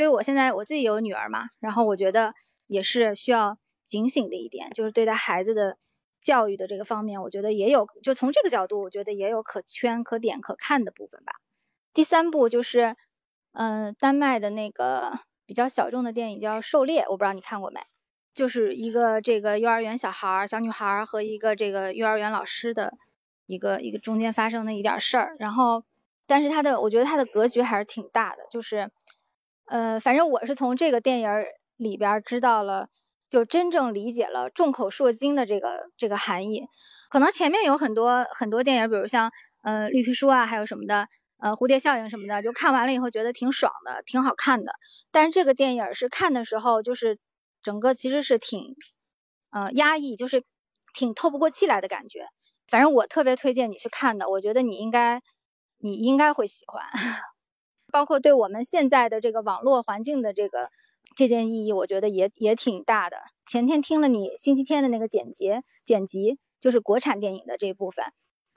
[0.00, 2.32] 对于我现在我自己有女儿嘛，然后我觉得
[2.66, 5.76] 也是需要警醒的一点，就是对待孩子的
[6.22, 11.34] 教育的这个方面，我觉得也有就从这个角度，我觉得也有可圈可点可看的部分吧。
[11.92, 12.96] 第三部就是。
[13.52, 15.12] 嗯，丹麦的那个
[15.44, 17.80] 比较小众的电影叫《狩猎》，我不知道你看过没？
[18.32, 22.96] 就是一个这个幼儿园小孩儿、小女孩儿和一个这个幼儿园老师的
[23.46, 25.32] 一个一个中间发生的一点事儿。
[25.40, 25.82] 然后，
[26.28, 28.92] 但是它的我觉得它的格局还是挺大的，就是
[29.70, 31.30] 呃，反正我是从这个电影
[31.76, 32.88] 里边知道了，
[33.30, 36.66] 就真正理解了众口铄金的这个这个含义。
[37.08, 39.30] 可能前面有很多很多电影，比如像
[39.62, 41.06] 呃绿皮书啊，还有什么的。
[41.38, 44.72] 呃，蝴蝶效应什么的，就看完了以后觉得挺爽的，挺好看的。
[45.10, 47.18] 但是这个电影是看的时候，就是
[47.62, 48.74] 整个其实是挺
[49.50, 50.44] 呃压抑，就是
[50.92, 52.26] 挺透不过气来的感觉。
[52.68, 55.22] 反正我特别推荐你去看的，我觉得你应该
[55.78, 56.84] 你应该会喜欢。
[57.90, 60.70] 包括对我们现在的这个网络环境的这个
[61.16, 63.18] 这件意义，我觉得也也挺大的。
[63.44, 65.50] 前天听了你星期天的那个剪辑
[65.84, 68.04] 剪辑，就是国产电影的这一部分。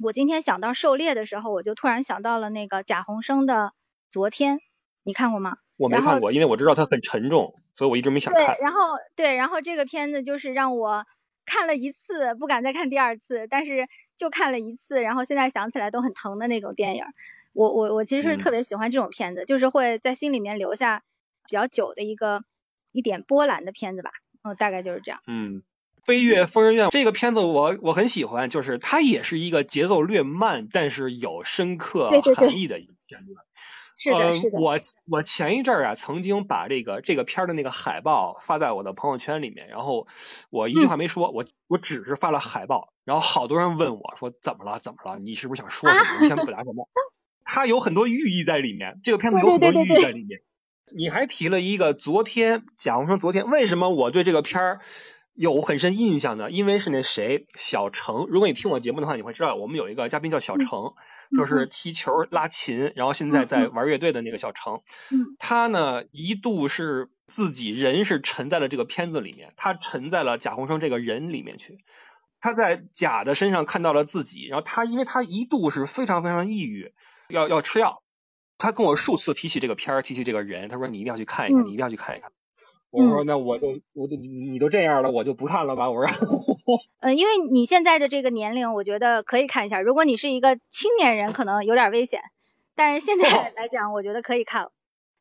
[0.02, 3.54] 我今天想到狩猎的时候，我就突然想到了那个贾宏声的
[4.10, 4.58] 《昨天》，
[5.04, 5.58] 你看过吗？
[5.78, 8.46] 我没看过，因为我知道它很沉重，所以我一直没想看。
[8.46, 11.06] 对，然后对，然后这个片子就是让我
[11.46, 17.04] 看了一次，不敢再看第二次，但是就看了一次，然后现在想起来都很疼的那种电影。
[17.54, 21.04] 我我我其实是特别喜欢这种片子，就是会在心里面留下
[21.48, 22.44] 比较久的一个
[22.92, 24.12] 一点波澜的片子吧。
[24.44, 25.22] 嗯，大概就是这样。
[25.28, 25.60] 嗯，
[26.04, 33.34] 《飞越疯人院》这个片子我我很喜欢，就是它也是一个节奏略慢，但是有深刻含义的一个片子。
[33.96, 34.60] 是的，是的。
[34.60, 34.78] 我
[35.10, 40.08] 我前一阵儿啊，曾经把这个这个片儿的那个海报发在我的朋友圈里面，然后
[40.50, 44.80] 我一句话没说，我我只是发了海报，然后好多人问我说怎么了？
[44.80, 45.20] 怎么了？
[45.20, 46.22] 你是不是想说什么？
[46.22, 46.90] 你想表达什么？
[47.44, 50.40] 它有很多寓意在里面，这个片子有很多寓意在里面。
[50.96, 54.80] 你还提了一个昨天，贾宏声昨天为什么我对这个片儿
[55.34, 56.52] 有很深印象呢？
[56.52, 60.68] 因为是那谁小程，如果你听我节目的话，你会知道我们有一个嘉宾叫小程，
[61.36, 64.80] 就是踢球、拉琴，然后现在在玩乐队的那个小程。
[65.40, 71.80] 他呢一度是自己人是沉在了这个片子里面，他沉在了贾宏声这个人里面去，
[72.40, 76.94] 他在贾的身上看到了自己，然后他因为他一度是非常非常抑郁，
[77.34, 78.02] 要要吃药。
[78.58, 82.32] 他跟我数次提起这个片儿，提起这个人，他说你一定要去看一看，你一定要去看一看。
[82.92, 85.90] 我说那我就我就你都这样了，我就不看了吧。
[85.90, 86.28] 我说，
[87.02, 89.82] 嗯， 因为你现在的这个年龄，我觉得可以看一下。
[89.82, 92.22] 如果你是一个青年人，可能有点危险，
[92.76, 94.70] 但是现在 来讲，我觉得可以看。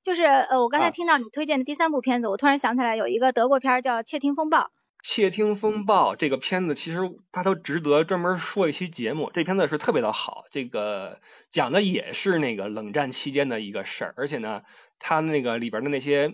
[0.03, 4.59] 就是呃，我刚才听到你推荐的第三部片子，我突然想起来有一个德国片叫《窃听风暴》。
[5.03, 6.99] 窃听风暴这个片子，其实
[7.33, 9.29] 它都值得专门说一期节目。
[9.35, 14.63] 这片子是特别的好，这个讲的也是那个冷战期间的一个事儿，而且呢，
[15.01, 16.33] 它那个里边的那些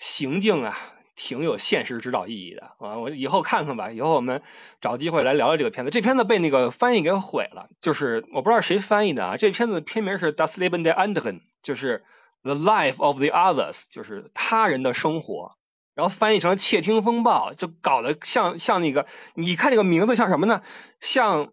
[0.00, 0.76] 行径啊，
[1.14, 2.98] 挺有现实指导意义的啊。
[2.98, 4.42] 我以后看看吧，以后我们
[4.80, 5.90] 找机会来聊聊这个片子。
[5.90, 9.36] 这片子被那个翻译给毁了，就是我不知道谁翻译的啊。
[9.36, 12.04] 这片子片名是《Das Leben der Anderen》，就是
[12.42, 15.57] 《The Life of the Others》，就是他人的生活。
[15.98, 20.62] 然后翻译成“窃听风暴”，就搞得像像那个，你看这个名字像什么呢？
[21.00, 21.48] 像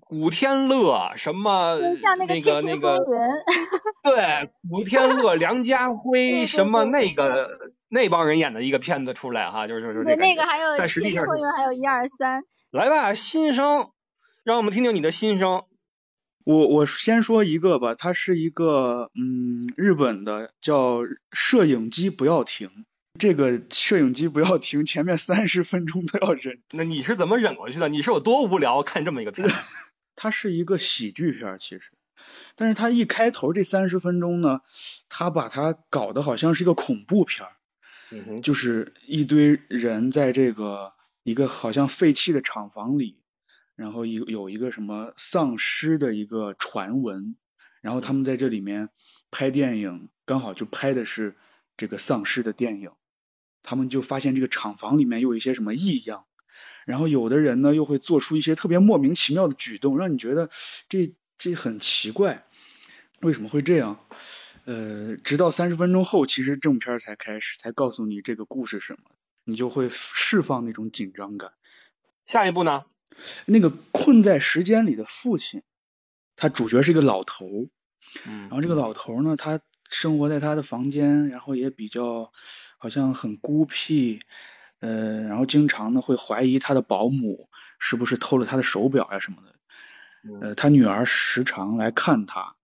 [0.00, 1.78] 古天乐什么
[2.26, 2.98] 那个那个，
[4.02, 7.46] 对，古天乐、梁家辉什么那个
[7.90, 11.22] 那帮人演的一个片子出来哈，就是就是对那个还有在实际上
[11.54, 13.90] 还有一二三，来吧，新生，
[14.44, 15.64] 让我们听听你的心声。
[16.46, 21.00] 我我先说一个吧，它是一个嗯日本的叫
[21.32, 22.68] 《摄影机不要停》。
[23.16, 26.60] 这个摄影机不要停，前面三十分钟都要忍。
[26.72, 27.88] 那你是怎么忍过去的？
[27.88, 29.48] 你是有多无聊看这么一个片？
[30.16, 31.92] 它是一个喜剧片，其实，
[32.56, 34.62] 但是它一开头这三十分钟呢，
[35.08, 37.46] 它把它搞得好像是一个恐怖片，
[38.10, 43.20] 嗯就是一堆人在这个一个好像废弃的厂房里，
[43.76, 47.36] 然后有有一个什么丧尸的一个传闻，
[47.80, 48.88] 然后他们在这里面
[49.30, 51.36] 拍电影，刚好就拍的是
[51.76, 52.90] 这个丧尸的电影。
[53.64, 56.26] 他们就发现这个厂房里面有一些什么异样，
[56.86, 60.50] 然后有的人呢又会做出一些特别莫名其妙的举动，让你觉得
[60.88, 62.46] 这这很奇怪，
[63.20, 63.98] 为什么会这样？
[64.66, 69.10] 呃，直到三十分钟后，其实正片才开始，才告诉你这个故事什么，
[69.44, 71.52] 你就会释放那种紧张感。
[72.24, 72.84] 下一步呢？
[73.44, 75.62] 那个困在时间里的父亲，
[76.34, 77.68] 他主角是一个老头，
[78.26, 82.32] 嗯，然后这个老头呢，他生活在他的房间，然后也比较。
[82.76, 84.20] 好像很孤僻，
[84.80, 92.56] 呃，然后经常呢会怀疑他的保姆是不是偷了他的手表呀什么的，呃，他女儿时常来看他，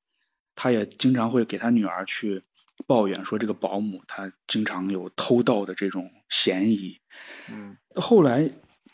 [0.54, 2.42] 他也经常会给他女儿去
[2.86, 7.00] 抱怨说这个保姆他经常有偷盗的这种嫌疑，
[7.48, 8.50] 嗯，后来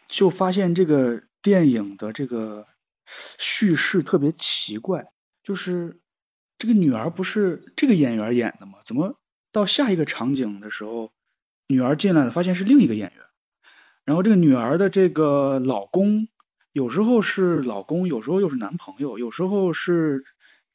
[0.06, 2.68] 就发现这个电影的这个
[3.04, 5.06] 叙事特别奇怪，
[5.42, 5.98] 就是
[6.58, 8.78] 这个女儿不是这个演员演的吗？
[8.84, 9.18] 怎么
[9.52, 11.12] 到下一个场景的时候？
[11.68, 13.24] 女儿进来了，发现是另一个演员。
[14.04, 16.28] 然后这个女儿的这个老公，
[16.72, 20.24] 有时候是老公，有时候又是男朋友，有时候是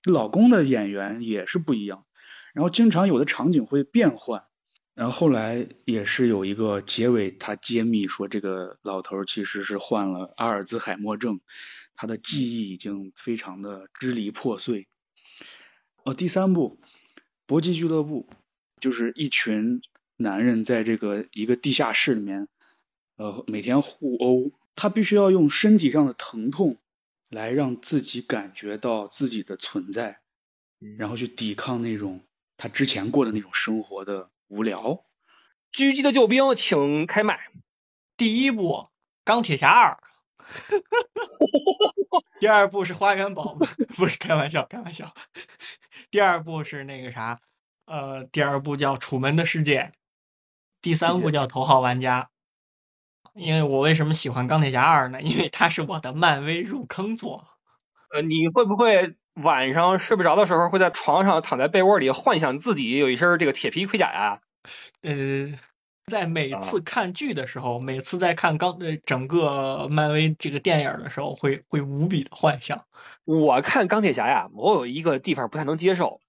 [0.03, 2.05] 老公的演员也是不一样。
[2.53, 4.43] 然后经常有的场景会变换。
[4.93, 11.39] 然后后来也是有一个结尾，他揭秘说这个老头其实是患了阿尔兹海默症，
[11.95, 14.89] 他的记忆已经非常的支离破碎。
[16.03, 16.79] 哦，第三部
[17.45, 18.27] 《搏击俱乐部》
[18.79, 19.81] 就是一群。
[20.17, 22.47] 男人在这个一个地下室里面，
[23.15, 26.77] 呃，每天互殴，他必须要用身体上的疼痛
[27.27, 30.19] 来让自己感觉到自己的存在，
[30.95, 32.21] 然后去抵抗那种
[32.55, 35.03] 他之前过的那种生活的无聊。
[35.73, 37.39] 狙击的救兵，请开麦。
[38.15, 38.73] 第一部
[39.23, 39.93] 《钢铁侠二》，
[42.39, 43.55] 第二部是《花园宝》，
[43.95, 45.13] 不是开玩笑，开玩笑。
[46.09, 47.39] 第二部是那个啥，
[47.85, 49.81] 呃，第二部叫《楚门的世界》。
[50.81, 52.29] 第三部叫《头号玩家》，
[53.39, 55.21] 因为我为什么喜欢《钢铁侠二》呢？
[55.21, 57.47] 因为它是我的漫威入坑作。
[58.09, 64.41] 呃，你会不会晚上睡不着的时候，会在床上躺在被窝里幻想自己有一身这个铁皮盔甲呀？
[65.03, 65.53] 呃，
[66.11, 72.83] 在每次看剧的时候，每次在看刚呃整个漫威这个电影的时候，会会无比的幻想。
[73.23, 76.19] 我看钢铁侠呀，我有一个地方不太能接受，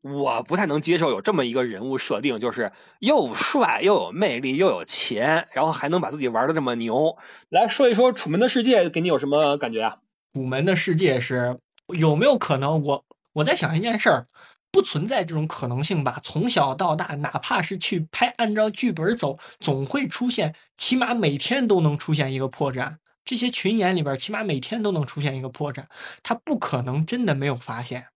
[0.00, 7.18] 我不太能接受有这么一个人物设定，就是又帅又有魅力又有钱，然后还能把自己玩的这么牛。
[7.50, 9.98] 来说一说《楚门的世界》，给你有什么感觉啊？
[10.38, 12.82] 《楚门的世界》是有没有可能？
[12.82, 14.26] 我我在想一件事儿。
[14.76, 16.20] 不存在这种可能性吧？
[16.22, 22.96] 从小到大，哪怕是去拍，按照剧本走，总会出现，起码每天都能出现一个破绽。
[23.24, 25.84] 这些群演里边，起码每天都能出现一个破绽。
[26.22, 28.08] 他不可能真的没有发现。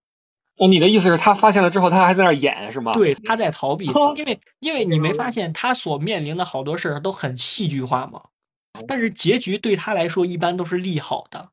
[0.59, 2.93] 那你的意思是，他发现了之后，他还在那演是吗？
[2.93, 8.21] 对，他在逃避，因为因为你没发现他所面临的好多事儿都很戏剧化吗？
[8.87, 11.49] 但是结局对他来说一般都是利好的。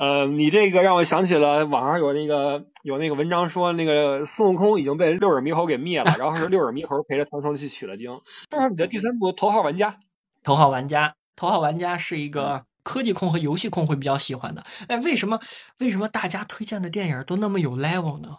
[0.00, 8.08] 呃，你这个让我想起了网上有那个有那个文章说，那个孙悟空已经被六耳猕猴给灭了，然后是六耳猕猴陪着唐僧去取了经。
[8.50, 9.90] 说说你的第三部《头号玩家》。
[10.42, 14.64] 头号玩家，头号玩家是一个科技控和游戏控会比较喜欢的。
[14.88, 15.38] 哎，为什么
[15.80, 18.38] 为什么大家推荐的电影都那么有 level 呢？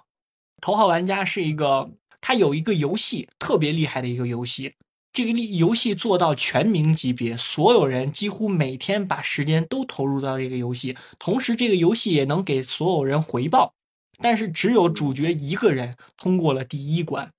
[0.61, 4.73] 头号玩家是一个，它有一个游戏特别厉害的一个游戏。
[5.13, 13.73] 这个游戏做到全民级别，所有人几乎每天把时间都投入到这个游戏，同时这个游戏也能给所有人回报，
[14.19, 17.29] 但是只有主角一个人通过了第一关，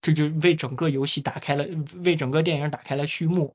[0.00, 1.66] 这就为整个游戏打开了，
[2.02, 3.54] 为整个电影打开了序幕。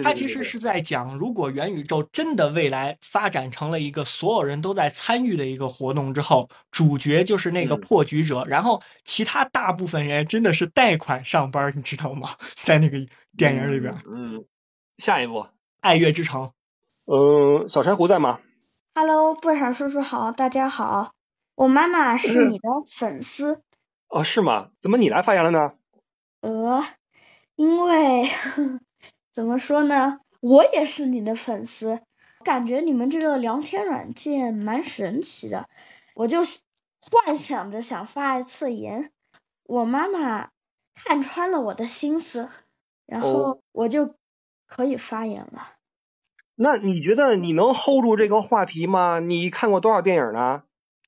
[0.00, 12.30] 它其实是在讲，如果元宇宙真的未来发展成了一个所有人都在参与的一个活动之后，主角就是那个破局者，然后其他大部分人真的是贷款上班，你知道吗？
[12.56, 12.96] 在那个
[13.36, 13.94] 电影里边。
[14.06, 14.42] 嗯，
[14.96, 15.40] 下一步
[15.80, 16.42] 《爱乐之城》。
[17.04, 18.40] 呃，小柴胡在吗
[18.94, 21.12] ？Hello，布闪叔叔好，大家好，
[21.56, 23.60] 我妈妈是你的粉丝。
[24.08, 24.70] 哦，是吗？
[24.80, 25.74] 怎么你来发言了呢？
[26.40, 26.82] 呃，
[27.56, 28.30] 因为。
[29.32, 30.18] 怎么说呢？
[30.40, 32.00] 我也是你的粉丝，
[32.44, 35.68] 感觉你们这个聊天软件蛮神奇的，
[36.14, 36.40] 我就
[37.00, 39.10] 幻想着想发一次言，
[39.64, 40.50] 我妈妈
[40.94, 42.50] 看穿了我的心思，
[43.06, 44.16] 然后我就
[44.66, 45.76] 可以发言了。
[46.56, 49.20] 那你觉得你能 hold 住这个话题吗？
[49.20, 50.64] 你看过多少电影呢？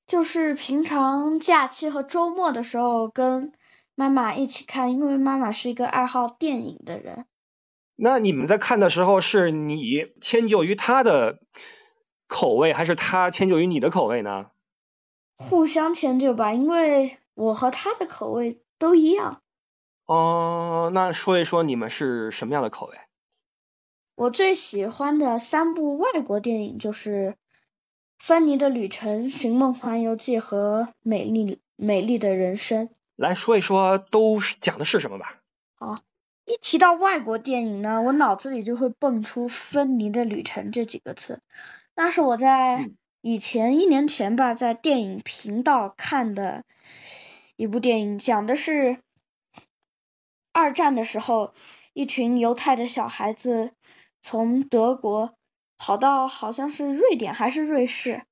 [0.07, 3.51] 就是平常假期和周末的时候跟
[3.95, 7.25] 妈妈一起看，因为妈妈是一个爱好电影的人。
[7.97, 11.39] 那你们在看的时候，是你迁就于他的
[12.27, 14.51] 口味，还是他迁就于你的口味呢？
[15.37, 19.41] 互相迁就吧，因为我和他的口味都一样。
[20.05, 22.97] 哦，那说一说你们是什么样的口味？
[24.15, 27.31] 我最喜欢的三部外国电影就是
[28.19, 32.87] 《芬妮的旅程》《寻梦环游记》和《美丽美丽的人生》。
[33.15, 35.41] 来说一说，都讲的是什么吧？
[35.75, 35.97] 好。
[36.45, 41.41] 一提到外国电影呢，我脑子里就会蹦出“芬妮的旅程”这几个词。
[41.95, 46.63] 那是我在以前一年前吧，在电影频道看的
[47.55, 48.99] 一部电影，讲的是
[50.53, 51.53] 二战的时候，
[51.93, 53.71] 一群犹太的小孩子
[54.21, 55.33] 从德国
[55.79, 58.23] 跑到好像是瑞典还是瑞士。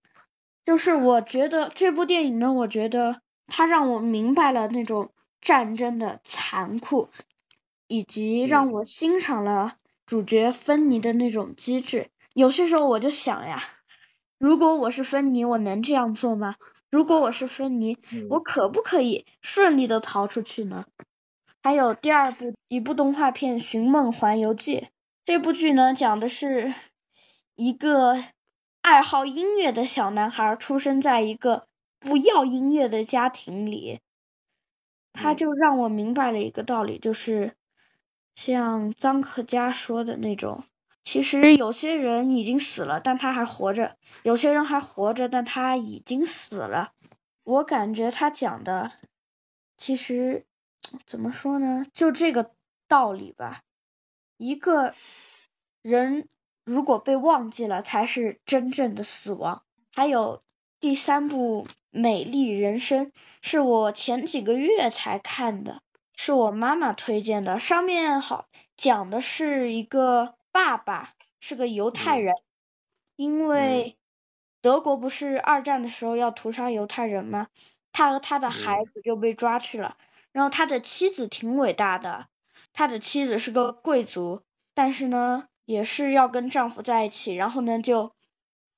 [0.64, 7.10] 就是我觉得这部电影呢，我觉得它让我明白了那种战争的残酷。
[7.94, 12.10] 以及让我欣赏了主角芬妮的那种机智。
[12.34, 13.62] 有些时候我就想呀，
[14.40, 16.56] 如果我是芬妮，我能这样做吗？
[16.90, 17.96] 如果我是芬妮，
[18.32, 20.86] 我可不可以顺利的逃出去呢？
[21.62, 24.78] 还有第二部一部动画片《寻梦环游记》，
[25.24, 26.74] 这部剧呢讲的是
[27.56, 28.24] 一个
[28.82, 31.68] 爱好音乐的小男孩出生在一个
[32.00, 34.00] 不要音乐的家庭里，
[35.14, 37.54] 他就让我明白了一个道理，就是。
[38.36, 40.64] 像臧克家说的那种，
[41.04, 46.94] 其实有些人已经死了，但他还活着；有些人还活着，但他已经死了。
[47.44, 48.92] 我感觉他讲的，
[49.78, 50.44] 其实
[51.06, 51.86] 怎么说呢？
[51.94, 52.52] 就这个
[52.88, 53.62] 道理吧。
[54.38, 54.96] 一个
[55.84, 56.28] 人
[56.66, 59.64] 如果被忘记了，才是真正的死亡。
[59.94, 60.42] 还有
[60.80, 63.06] 第三部《美丽人生》，
[63.42, 65.83] 是我前几个月才看的。
[66.16, 68.48] 是我妈妈推荐的，上面好
[68.78, 72.34] 讲的是一个爸爸是个犹太人，
[73.16, 73.98] 因为
[74.62, 77.48] 德国不是二战的时候要屠杀犹太人吗？
[77.92, 79.98] 他和他的孩子就被抓去了，
[80.32, 82.28] 然后他的妻子挺伟大的，
[82.72, 84.42] 他的妻子是个贵族，
[84.74, 88.12] 但是呢也是要跟丈夫在一起，然后呢就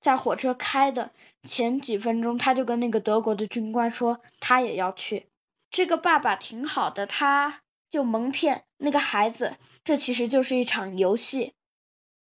[0.02, 1.12] 在火车开的
[1.44, 5.28] 前几分钟，他就跟那个德国的军官说他也要去。
[5.76, 11.54] 这个爸爸挺好的，他就蒙骗那个孩子，这其实就是一场游戏。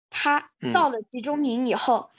[0.09, 2.11] 他到了集中营以后，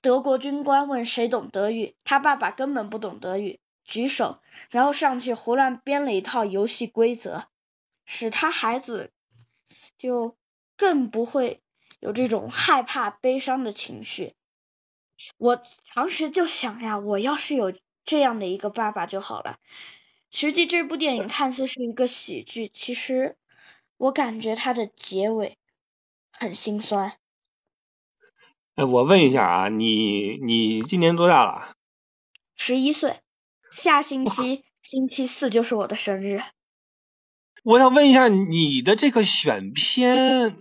[0.00, 4.40] 德国军官问谁懂德语，他爸爸根本不懂德语，举手，
[4.70, 7.48] 然后上去胡乱编了一套游戏规则，
[8.06, 9.12] 使他孩子
[9.98, 10.38] 就
[10.78, 11.60] 更不会
[12.00, 14.34] 有这种害怕、悲伤的情绪。
[15.36, 15.62] 我
[15.94, 17.70] 当时就想呀，我要是有
[18.02, 19.58] 这样的一个爸爸就好了。
[20.36, 23.36] 实际这部电影看似是一个喜剧，其实
[23.96, 25.56] 我感觉它的结尾
[26.32, 27.18] 很心酸。
[28.74, 31.76] 哎，我问一下啊，你你今年多大了？
[32.56, 33.20] 十一岁，
[33.70, 36.42] 下星期星期四就是我的生日。
[37.62, 40.56] 我想问一下，你的这个选片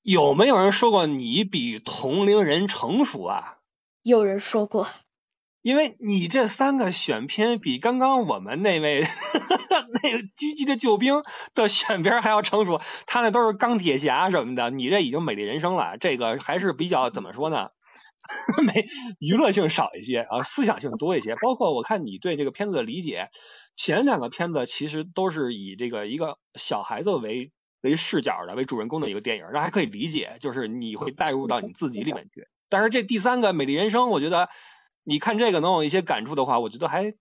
[0.00, 3.58] 有没有人说过你比同龄人成熟啊？
[4.02, 4.88] 有人说过。
[5.62, 9.02] 因为你这三个选片比刚刚我们那位
[10.02, 11.22] 那个狙击的救兵
[11.54, 17.68] 的选片还要成熟，他那都是钢铁侠什么的，你这已经美丽人生了，这个还是比较怎么说呢？
[18.66, 18.86] 没
[19.20, 21.36] 娱乐性少一些啊，思想性多一些。
[21.36, 23.28] 包括我看你对这个片子的理解，
[23.76, 27.52] 前两个片子其实都是以这个一个小孩子为
[27.82, 32.48] 为视角的为主人公的一个电影，那还可以理解，就是你会带入到你自己里面去。
[32.68, 34.48] 但是这第三个美丽人生，我觉得。
[35.04, 37.14] 你看这个能有一些感触的话，我觉得还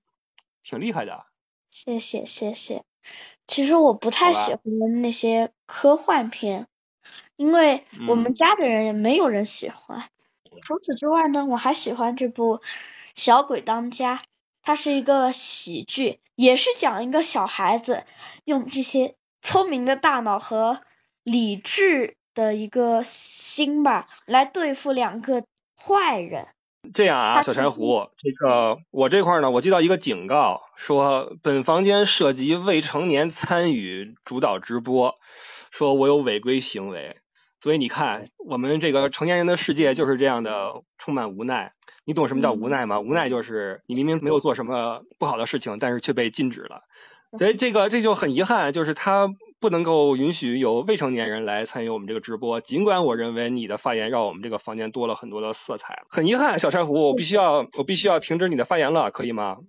[0.63, 1.25] 挺厉害的。
[1.69, 2.83] 谢谢谢谢。
[3.47, 4.61] 其实我不太喜欢
[5.01, 6.67] 那些科幻片，
[7.35, 10.09] 因为我们家的人也没有人喜欢。
[10.61, 12.57] 除此之外呢，我还喜欢这部
[13.15, 14.17] 《小鬼当家》，
[14.61, 18.03] 它是一个喜剧，也是讲一个小孩子
[18.45, 20.81] 用这些聪明的大脑和
[21.23, 25.43] 理智的一个心吧，来对付两个
[25.75, 26.49] 坏人。
[26.93, 35.15] 这样啊，小柴胡，这个我这块呢，我接到一个警告，说本房间涉及未成年参与主导直播，
[35.71, 37.17] 说我有违规行为，
[37.61, 41.71] 所以你看，我们这个成年人的世界就是这样的，充满无奈。
[42.03, 42.99] 你懂什么叫无奈吗？
[42.99, 46.81] 无奈就是你明明没有做什么不好的事情，但是却被禁止了，
[47.37, 49.29] 所以这个这就很遗憾，就是他。
[49.61, 52.59] 不能够允许有未成年人来参与我们这个直播。
[52.59, 59.59] 尽管我认为你的发言让我们这个房间多了很多的色彩，很遗憾，小珊瑚，我必须要我必须要停止你的发言了，可以吗？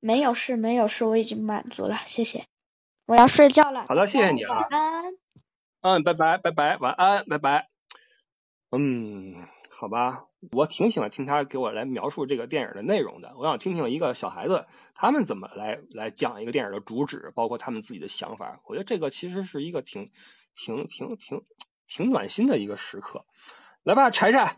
[0.00, 2.42] 没有事，没有事，我已经满足了，谢谢。
[3.06, 3.84] 我要睡觉了。
[3.86, 4.54] 好的，谢谢你啊。
[4.54, 5.04] 晚安。
[5.82, 7.68] 嗯，拜拜，拜拜，晚安，拜拜。
[8.70, 9.46] 嗯，
[9.82, 10.26] 好吧。
[10.52, 13.34] 我挺喜欢听他给我来描述这个电影的内容的。
[13.36, 14.64] 我想听听一个小孩子
[14.94, 18.60] 他们怎么来来讲一个电影的主旨，包括他们自己的想法。
[18.66, 20.12] 我觉得这个其实是一个挺
[20.54, 21.42] 挺挺挺
[21.88, 23.24] 挺暖心的一个时刻。
[23.82, 24.56] 来吧，柴柴。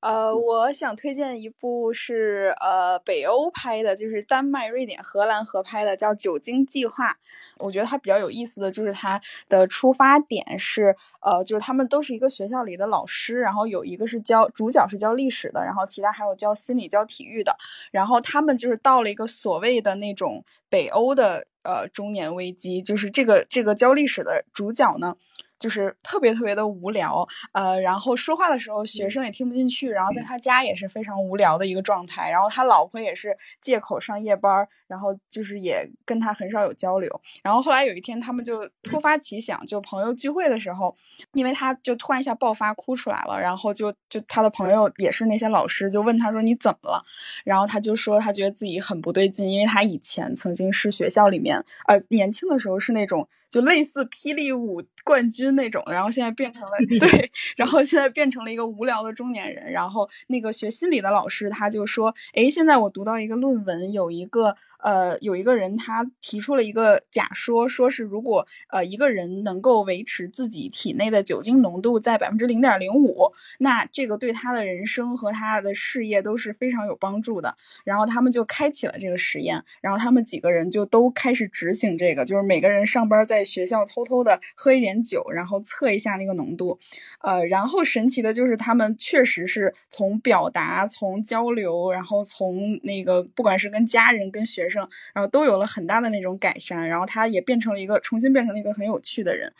[0.00, 7.12] 呃，我想推荐一部是呃北欧拍的，就是丹麦、瑞典、荷兰合拍的，叫《酒精计划》。
[7.58, 17.54] 我觉得它比较有意思的就是它的出发点是呃，就是他们都是一个学校里的老师，然后有一个是教主角是教历史的，然后其他还有教心理、教体育的。
[17.90, 25.16] 然后他们就是到了一个所谓的那种北欧的呃中年危机，就是这个这个教历史的主角呢。
[25.60, 40.96] 就是特别特别的无聊，呃，然后说话的时候学生也听不进去，然后在他家也是非常无聊的一个状态，然后他老婆也是借口上夜班，然后就是也跟他很少有交流，然后后来有一天他们就突发奇想，就朋友聚会的时候，
[41.34, 47.04] 因为他就突然一下爆发哭出来了，然后就就他的朋友也是那些老师就问他说你怎么了，
[47.44, 53.28] 然后他就说他觉得自己很不对劲，因为他以前曾经是学校里面，呃，年轻的时候是那种。
[53.50, 54.80] 就类似霹雳舞
[55.10, 56.68] 冠军那种，然后现在变成了
[57.00, 59.72] 对，然后现在变成了一个无聊的中年人。
[59.72, 77.56] 然后那个学心理的老师他就说：“哎，现在我读到一个论文，有一个呃，有一个人他提出了一个假说，说是如果呃一个人能够维持自己体内的酒精浓度在百分之零点零五，那这个对他的人生和他的事业都是非常有帮助的。
[77.82, 83.40] 然后他们就开启了这个实验，然后他们几个人就都开始执行这个，就是每个人上班在。
[83.40, 86.78] 在学校偷偷的喝一点酒，然后测一下那个浓度，
[87.20, 99.52] 呃，然后神奇的就是他们确实是从表达、从交流，然后从那个不管是跟家人、跟学生，然后都有了很大的那种改善，然后他也变成了一个重新变成了一个很有趣的人，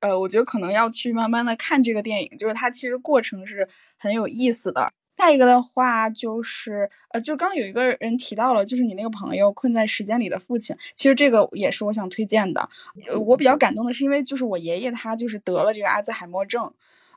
[0.00, 3.68] 呃，我觉得可能要去慢慢的看这个电影，就是它其实过程是
[3.98, 4.92] 很有意思的。
[5.20, 12.66] 下一个的话就是，呃，就刚有一个人提到了，就是你那个朋友困在时间里的父亲，其实这个也是我想推荐的。
[13.06, 16.72] 呃，我比较感动的是，因为就是我爷爷他就是得了这个阿兹海默症，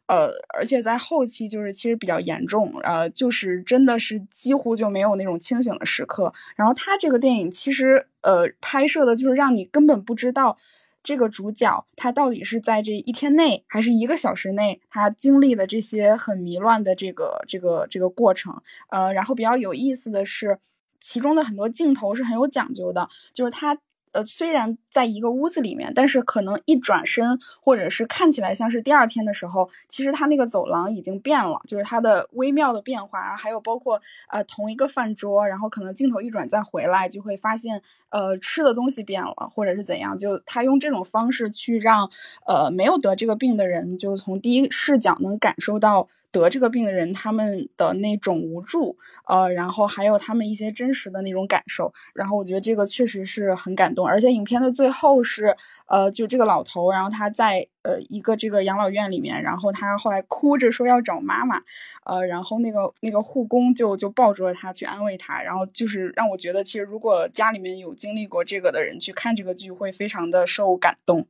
[0.07, 6.33] 呃，而且在后期就是其实比较严重，呃，就是真的是几乎就没有那种清醒的时刻。
[6.57, 10.57] 然后他这个电影其实呃拍摄的就是让你根本不知道。
[11.03, 18.61] 这个主角他到底是在这一天内还是一个小时内，他经历了这些很迷乱的这个这个这个过程。
[18.89, 20.57] 呃，然后比较有意思的是，
[20.99, 23.77] 其中的很多镜头是很有讲究的，就是他。
[24.13, 33.35] 呃，虽然在一个屋子里面，但是可能一转身，或者是看起来像是第二天的时候，其实他那个走廊已经变了，就是它的微妙的变化。
[33.35, 40.17] 还有包括呃同一个饭桌，然后可能镜头一转再回来，就会发现呃吃的东西变了，或者是怎样。
[40.17, 42.09] 就他用这种方式去让
[42.45, 46.07] 呃没有得这个病的人，就从第一视角能感受到。
[46.33, 55.55] 得这个病的人，他们的那种无助，呃，然后还有他们一些真实的那种感受，然后我觉得这个确实是很感动，而且影片的最后是，
[55.87, 57.67] 呃，就这个老头，然后他在。
[57.83, 61.61] 呃，一个这个养老院里面，然后他后来哭着说要找妈妈，
[62.05, 71.27] 呃，然后那个那个护工就就抱住了他去安慰他，然后就是让我觉得，其实如果家里面有经历过这个的人去看这个剧，会非常的受感动，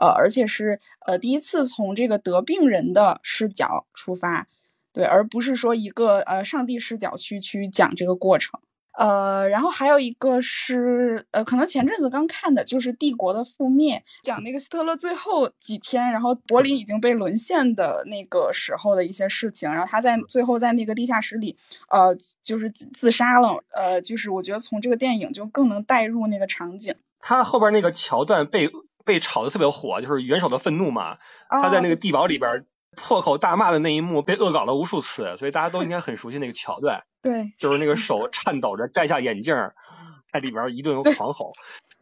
[0.00, 4.46] 呃，而且是呃第一次从这个得病人的视角出发，
[4.92, 8.60] 对，而不是说一个呃上帝视角去去讲这个过程。
[8.96, 21.56] 呃，然后还有一个是，呃，可能前阵子刚看的，就是《帝国的覆灭》，讲那个希特勒最后几天，然后柏林已经被沦陷的那个时候的一些事情，然后他在最后在那个地下室里，
[21.90, 26.94] 呃，就是自杀了，呃，就是我觉得从这个电影就更能带入那个场景。
[27.20, 28.70] 他后边那个桥段被
[29.04, 31.18] 被炒的特别火，就是元首的愤怒嘛，
[31.50, 32.64] 他在那个地堡里边。
[32.98, 37.04] 破口大骂的那一幕被恶搞了无数次，所以大家都应该很熟悉那个桥段。
[37.26, 39.52] 对，就是那个手颤抖着摘下眼镜，
[40.32, 41.52] 在里边一顿狂吼。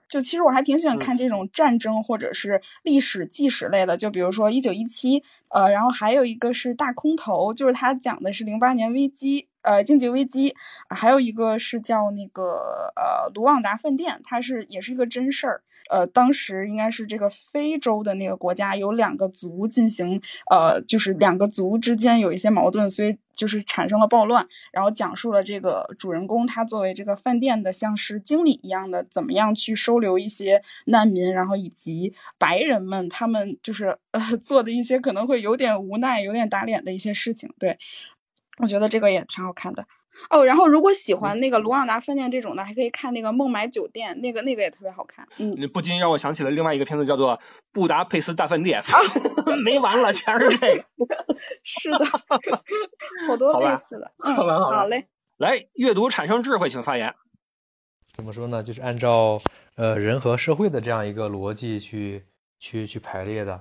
[0.07, 10.55] 就其实我还挺喜欢看这种战争或者是历史纪实类的，就比如说一九一七，呃，然后还有一个是大空头，就是他讲的是零八年危机，呃，经济危机，
[10.91, 15.63] 还有一个是叫那个呃卢旺达饭店，它是也是一个真事儿。
[15.91, 20.21] 呃，当时应该是这个非洲的那个国家有两个族进行，
[20.51, 24.47] 呃，就是两个族之间有一些矛盾，所以就是产生了暴乱。
[24.73, 37.53] 然后讲述了这个主人公他作为这个饭店的像是经理一样的，怎么样去收留一些难民，然后以及白人们他们就是呃 做的一些可能会有点无奈、有点打脸的一些事情。
[37.59, 37.79] 对，
[38.59, 39.87] 我觉得这个也挺好看的。
[40.31, 45.27] 哦，然后如果喜欢那个卢旺达饭店这种的，还可以看那个孟买酒店，那个那个也特别好看。
[45.39, 47.37] 嗯，不禁让我想起了另外一个片子，叫做
[47.73, 48.81] 《布达佩斯大饭店》。
[49.65, 50.85] 没完了，全是这个。
[51.63, 52.05] 是的，
[53.29, 54.13] 好多类似的。
[54.19, 55.07] 好吧，好嘞。
[55.37, 57.15] 来，阅读产生智慧，请发言。
[58.13, 58.63] 怎么说呢？
[58.63, 59.41] 就是按照
[59.75, 62.25] 呃人和社会的这样一个逻辑去
[62.61, 63.61] 去去排列的。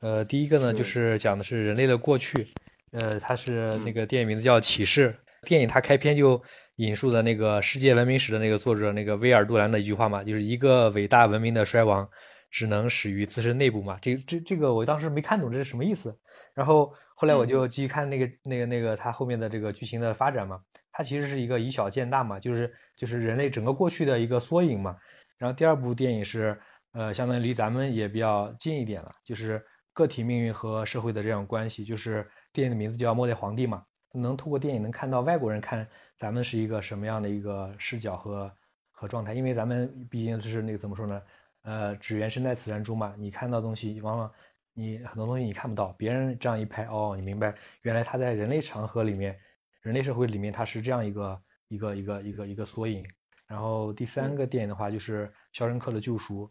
[0.00, 2.48] 呃，第一个呢，就是讲的是人类的过去。
[2.92, 5.16] 呃，它是那个电影名字叫《启示》。
[5.44, 6.42] 电影它开篇就
[6.76, 12.08] 引述的那个世界文明史的那个作者那个威尔杜兰的一句话嘛，就是一个伟大文明的衰亡
[12.50, 13.98] 只能始于自身内部嘛。
[14.02, 16.16] 这这这个我当时没看懂这是什么意思，
[16.54, 24.96] 然后后来我就继续看那个那个那个它后面的这个剧情的发展嘛，它其实是一个以小见大嘛，就是就是人类整个过去的一个缩影嘛。
[25.38, 26.58] 然后第二部电影是
[26.92, 33.82] 呃，相当于离咱们也比较近一点了，就是个体命运和社会的这样关系，就是电影的名字叫《末代皇帝》嘛。
[34.14, 35.86] 能通过电影能看到外国人看
[36.16, 38.50] 咱们是一个什么样的一个视角和
[38.90, 41.22] 和状态，因为咱们毕竟就是那个怎么说呢？
[41.62, 43.14] 呃，只缘身在此山中嘛。
[43.18, 44.30] 你看到东西，往往
[44.72, 49.38] 你很多东西你看不到，别人这样一拍，哦，你明白，原来他在人类长河里面，
[49.82, 53.04] 人类社会里面他是这样一个一个一个一个一个缩影。
[53.46, 56.46] 然后第三个电影的话就是《肖申克的救赎》，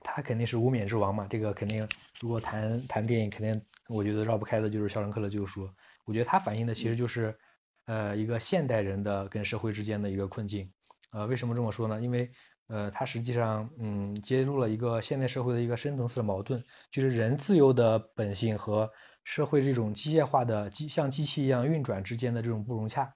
[0.00, 1.26] 他肯定是无冕之王嘛。
[1.28, 1.86] 这个肯定，
[2.20, 5.66] 如果谈谈电影，肯定我觉得绕不开的就是《肖申克的救赎》。
[6.06, 7.36] 我觉得它反映的其实就是，
[7.84, 10.72] 呃，一个现代人的跟社会之间的一个困境。
[11.10, 12.00] 呃，为什么这么说呢？
[12.00, 12.30] 因为，
[12.68, 18.90] 呃，它实际上，嗯，揭露了一个现代社会的一个深层次的矛盾，就是人自由的本性和
[19.24, 23.15] 社会这种机械化的机像机器一样运转之间的这种不融洽。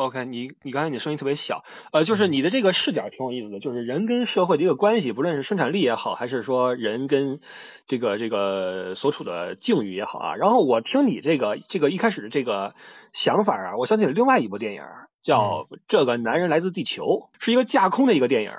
[0.00, 7.38] OK，你你刚才你声音特别小，呃，就是你的这个视角挺有意思的，就是人跟社会的一个关系，不论是生产力也好，还是说人跟
[7.86, 10.34] 这个这个所处的境遇也好啊。
[10.36, 12.74] 然后我听你这个这个一开始的这个
[13.12, 14.82] 想法啊，我想起了另外一部电影，
[15.20, 17.04] 叫《这个男人来自地球》，
[17.38, 18.52] 是一个架空的一个电影，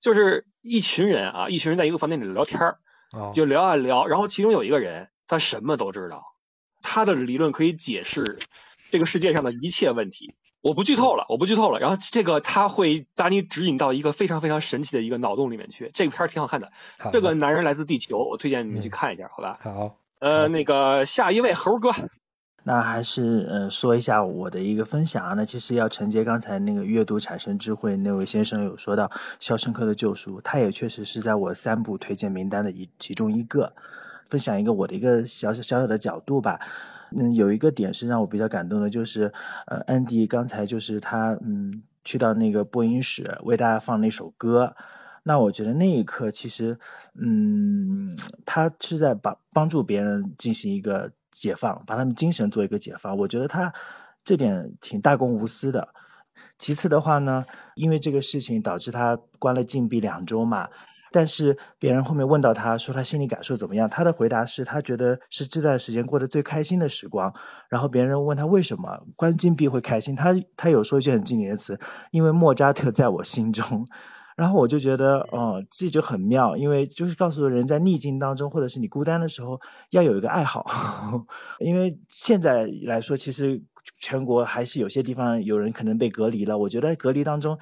[0.00, 2.58] 就是一群人啊，一群人在一个房间里聊天
[3.34, 6.24] 就聊啊聊，然后其中有一个人他什么都知道，
[6.80, 8.38] 他的理论可以解释
[8.90, 10.34] 这个世界上的一切问题。
[10.68, 11.78] 我不剧透了，我不剧透了。
[11.80, 15.90] 然后这个他会把你指引到一个非常非常神奇的一个脑洞里面去。
[15.94, 16.70] 这个片儿挺好看的。
[17.10, 19.58] 这个男人来自地球，我推荐你们去看一下，好吧？
[19.62, 19.96] 好。
[20.18, 21.92] 呃，那个下一位猴哥，
[22.64, 29.06] 那还是呃说一下我的一个分享啊，那其实要承接刚才那个阅读产生智慧那位先生有说到
[29.40, 33.74] 《肖申克的救赎》，他也确实是在我三部推荐名单的一其中一个。
[34.28, 36.60] 分享一个我的一个小小小小的角度吧，
[37.16, 39.32] 嗯，有一个点是让我比较感动的，就是
[39.66, 44.76] 呃，安迪刚才就是他嗯去到那个播音室为大家放那首歌，
[45.22, 46.78] 那我觉得那一刻其实
[47.14, 48.16] 嗯
[48.46, 51.12] 他是在帮帮助别人进行一个。
[51.30, 53.72] 解放，把他们精神做一个解放，我觉得他
[54.24, 55.90] 这点挺大公无私的。
[56.58, 57.44] 其次的话呢，
[57.76, 60.70] 因为这个事情导致他关了禁闭两周嘛，
[61.12, 67.34] 但是别人后面问到他说他心里感受怎么样，他的回答是他觉得是这段时间过得最开心的时光。
[67.68, 71.78] 然后别人问他为什么关禁闭会开心，他他有说一句很经典的词，
[72.10, 73.86] 因为莫扎特在我心中。
[74.36, 80.64] 然后我就觉得，哦，这就很妙，因为就是告诉人在逆境当中，或者是你孤单的时候，要有一个爱好。
[81.58, 83.64] 因为现在来说，其实
[83.98, 86.56] 全国还是有些地方有人可能被隔离了。
[86.56, 87.58] 我觉得隔离当中，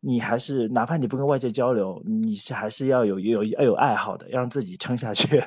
[0.00, 5.44] 你还是哪怕你不跟外界交流，你是还是要有有要有爱好的，要让自己撑下去。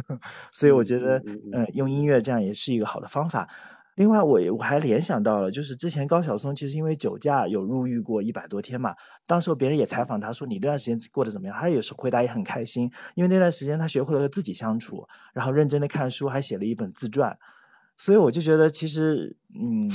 [0.52, 3.48] 所以我觉得，嗯，用音乐这样也是一个好的方法。
[3.96, 8.96] 另外，我我还联想到了，就是之前高晓松其实因为酒驾有入狱过一百多天嘛。
[9.28, 17.38] 当时别人也采访他说：“你那段时间过得怎么样？”他也是回答也很开心，因为那段时间他学会了和自己相处，然后认真的看书，还写了一本自传。
[17.96, 19.88] 所以我就觉得，其实，嗯，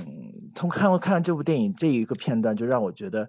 [0.55, 3.28] 通看看完这部电影这一个片段，就让我觉得，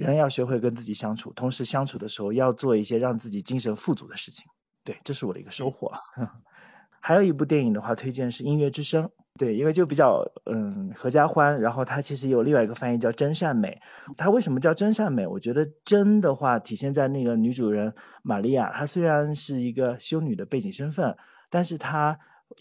[0.00, 4.46] 人要学会跟自己相处，同时相处的时候要做一些让自己精神富足的事情。
[4.82, 5.92] 对，这是我的一个收获。
[7.02, 9.04] 还有一部电影的话，推荐是《音乐之声》。
[9.38, 13.80] 对，因为就比较嗯合家欢，然后它其实有另外一个翻译叫真善美。
[14.18, 15.26] 它为什么叫真善美？
[15.26, 21.16] 我觉得真的话体现在那个女主人玛利亚，她虽然是一个修女的背景身份，
[21.48, 22.18] 但是她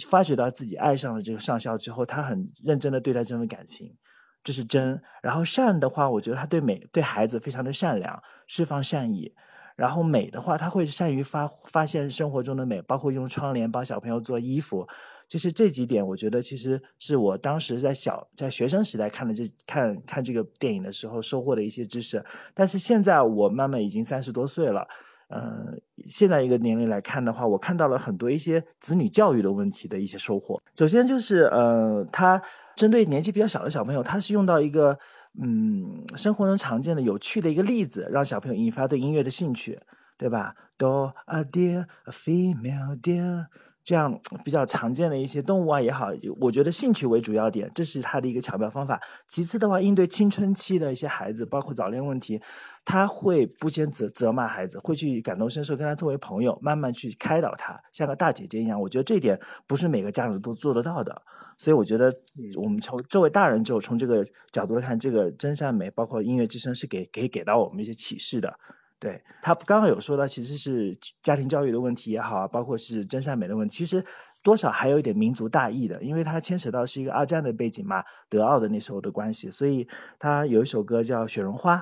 [0.10, 3.98] 发觉到自己爱上了这个上校之后，她很认真的对待这份感情，
[4.44, 5.02] 这是真。
[5.22, 9.34] 然后善的话，我觉得他对美对孩子非常的善良，释放善意。
[9.76, 14.90] 然后美的话，他会善于发发现生活中的美，包括用窗帘帮小朋友做衣服。
[15.30, 22.26] 其实这几点，我觉得其实是我当时在小在学生时代看的这看看这个电影的时候收获的一些知识。
[22.56, 24.90] 但是现在我慢慢已经三十多岁了，
[25.30, 30.62] 嗯，现在一个年龄来看的话，我看到了很多一些子女教育的问题的一些收获。
[30.76, 32.42] 首先就是呃，他
[32.80, 34.98] 针对年纪比较小的小朋友，他是用到一个。
[35.40, 39.80] 嗯，生活中常见的有趣的一个例子，让小朋友引发对音乐的兴趣，
[40.18, 43.46] 对吧？Do a deer, a female deer，
[43.84, 46.10] 这样比较常见的一些动物啊也好，
[46.40, 49.02] 我觉得兴趣为主要点，这是他的一个巧妙方法。
[49.28, 52.42] 其次的话，应对青春期的一些孩子，包括早恋问题，
[52.86, 58.82] 他会不先责责骂孩子，会去感同身受，跟他作为朋友，慢慢去开导他，像个大姐姐一样。
[58.82, 61.24] 我觉得这一点不是每个家长都做得到的。
[61.58, 62.14] 所以我觉得，
[62.62, 68.60] 我们从作为大人之后从这个角度来看，这个真善美，包括音乐之声，是给可以给到我们一些启示的。
[69.00, 74.06] 对他刚刚有说到，其实是家庭教育的问题也好啊，包括是真善美的问题，其实
[74.44, 79.88] 多少还有一点民族大义的，因为它牵扯到是一个二战的背景嘛，德奥的那时候的关系，所以
[80.20, 81.78] 他有一首歌叫《雪绒花》。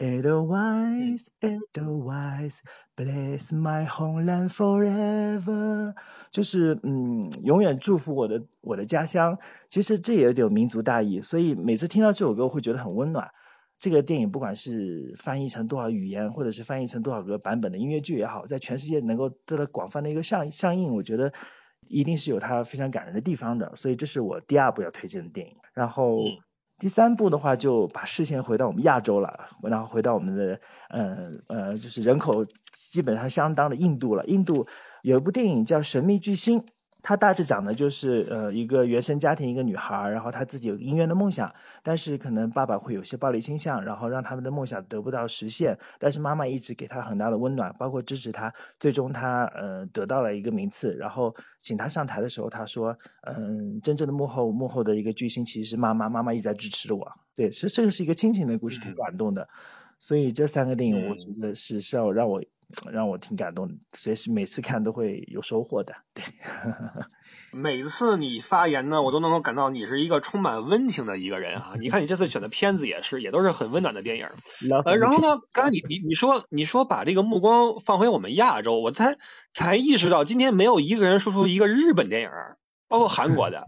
[0.00, 2.58] Edelweiss, Edelweiss,
[2.94, 5.94] bless my homeland forever，
[6.30, 9.38] 就是嗯，永远祝福我的我的家乡。
[9.68, 13.32] 其实这也有点民族大义，所以每次听到这首歌，会觉得很温暖。
[13.78, 21.32] 这个电影不管是翻译成多少语言，或者是翻译成多少个版本的音乐剧也好，在全世界能够得到广泛的一个上上映，我觉得
[21.86, 23.76] 一定是有它非常感人的地方的。
[23.76, 25.56] 所以这是我第二部要推荐的电影。
[25.74, 26.22] 然后。
[26.80, 34.24] 第三部的话，就把视线回到我们亚洲了，然后回到我们的，呃呃，就是人口基本上相当的印度了。
[34.26, 34.68] 印度
[35.02, 36.60] 有一部电影叫《神秘巨星》。
[37.02, 45.78] 他大致讲的就是呃一个原生家庭一个女孩，然后她自己有音乐的梦想，但是可能爸爸会有些暴力倾向，然后让他们的梦想得不到实现。
[46.00, 48.52] 但是妈妈一直给她很大的温暖，包括支持她。
[48.78, 57.12] 最终她呃得到了一个名次，然后请她上台的时候，她说嗯真正的幕后幕后的一个巨星其实是妈妈，妈妈一直在支持我。
[57.36, 59.48] 对，是这个是一个亲情的故事，挺感动的。
[59.98, 62.42] 所以这三个电影我觉得是是要让我。
[62.92, 65.94] 让我挺感动的，所以是每次看都会有收获的。
[66.12, 66.22] 对，
[67.50, 71.72] 每次你发言呢，我都能够感到你是一个充满温情的一个人啊！
[71.80, 74.28] 你看你这次选的片子也是，也都是很温暖的电影。
[74.84, 79.16] 呃，然后呢，刚才你你你说你说把这个目光放回我们亚洲，我才
[79.54, 82.30] 才意识到今天没有一个人说出一个日本电影，
[82.86, 83.66] 包括韩国的。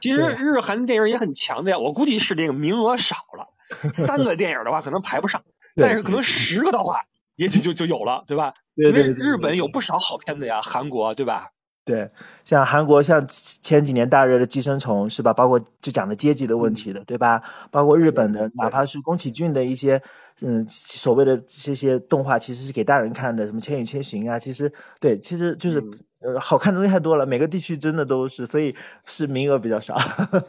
[0.00, 3.46] 其实日韩电影也很强的呀，我估计是这个名额少了，
[3.94, 5.44] 三个电影的话可能排不上，
[5.80, 7.06] 但是可能十个的话。
[7.36, 8.52] 也许就就有了，对吧？
[8.74, 11.48] 因为日本有不少好片子呀，韩国对吧？
[11.86, 12.10] 对，
[12.44, 15.32] 像韩国像前几年大热的《寄生虫》是吧？
[15.32, 17.42] 包括就讲的阶级的问题的，对吧？
[17.70, 20.02] 包括日本的，哪怕是宫崎骏的一些
[20.42, 25.82] 嗯所谓的这些动画，其实是给大人看的，什么《千与千寻》啊，其实对，其实就是
[26.20, 28.76] 呃好看的东西太多了，每个地区真的都是，所以
[29.06, 29.96] 是名额比较少。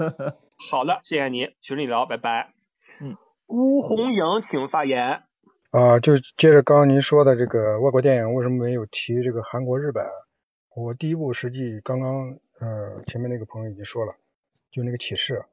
[0.70, 2.52] 好的，谢谢你，群里聊，拜拜。
[3.02, 3.16] 嗯，
[3.52, 5.24] 辜红影，请发言。
[5.72, 10.08] 啊，就接着刚刚您说的这个外国电影，为什么没有提这个韩国、日本？
[10.74, 14.16] 我第一部实际刚刚呃前面那个朋友已经说了，
[14.72, 15.44] 就那个启示，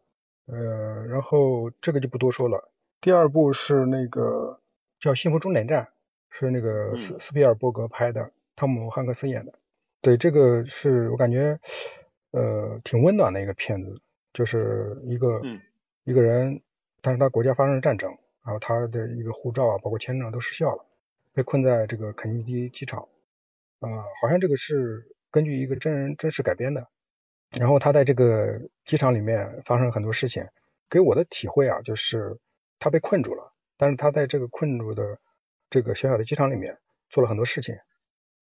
[0.46, 2.70] 呃，然后这个就不多说了。
[3.00, 4.60] 第二部是那个
[5.00, 5.84] 叫《幸福终点站》，
[6.30, 9.52] 是那个斯斯皮尔伯格拍的，汤姆汉克斯演的。
[10.00, 11.58] 对，这个是我感觉
[12.30, 14.00] 呃挺温暖的一个片子，
[14.32, 15.42] 就是一个
[16.04, 16.60] 一个人，
[17.00, 18.10] 但是他国家发生了战争，
[18.44, 20.84] 然后他的一个护照啊，包括签证都失效了，
[21.32, 23.08] 被困在这个肯尼迪机场。
[23.80, 23.88] 啊，
[24.20, 26.88] 好像这个是根据一个真人真实改编的，
[27.50, 30.48] 然后他在这个机场里面发生很多事情，
[30.90, 32.38] 给我的体会啊，就是
[32.80, 35.20] 他被困住了，但是他在这个困住的
[35.70, 36.78] 这个小小的机场里面
[37.08, 37.76] 做了很多事情，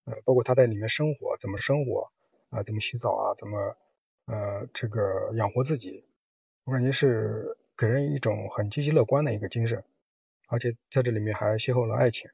[0.07, 2.11] 呃，包括他在里面生活，怎么生活
[2.49, 3.77] 啊，怎么洗澡啊，怎么
[4.25, 6.07] 呃这个养活自己，
[6.65, 9.85] 我感觉是给人一种很积极乐观的一个精神，
[10.49, 12.31] 而且在这里面还邂逅了爱情，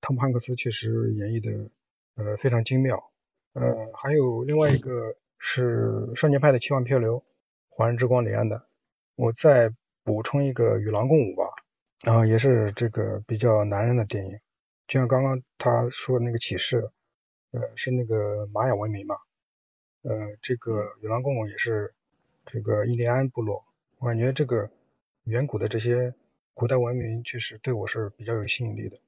[0.00, 1.70] 汤姆汉克斯确实演绎的。
[2.18, 3.10] 呃，非常精妙。
[3.52, 7.22] 呃，还有另外一个是少年派的奇幻漂流，
[7.68, 8.66] 华人之光李安的。
[9.16, 9.70] 我再
[10.02, 11.44] 补充一个与狼共舞吧，
[12.06, 14.40] 然后也是这个比较男人的电影，
[14.88, 16.90] 就像刚刚他说的那个启示，
[17.50, 19.16] 呃，是那个玛雅文明嘛，
[20.04, 21.92] 呃，这个与狼共舞也是
[22.46, 23.62] 这个印第安部落，
[23.98, 24.68] 我感觉这个
[25.24, 26.14] 远古的这些
[26.52, 28.98] 古代文明确实对我是比较有吸引力的。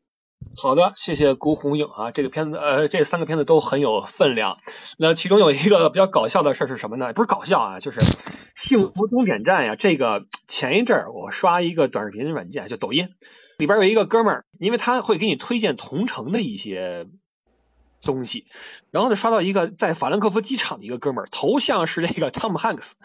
[0.56, 4.58] 好的，谢谢辜红影啊，这个片子呃，这三个片子都很有分量。
[4.96, 7.12] 那其中有一个比较搞笑的事是什么呢？
[7.12, 8.00] 不是搞笑啊，就是
[8.56, 9.76] 《幸福终点站》呀。
[9.76, 13.08] 这个前一阵儿我刷一个短视频软件，就抖音，
[13.58, 17.08] 里边有一个哥们儿，因为他会给你推荐同城的一些
[18.00, 18.46] 东西，
[18.92, 22.96] 然后呢刷到一个在法兰克福机场的一个哥们儿，头像是这个汤姆汉克斯。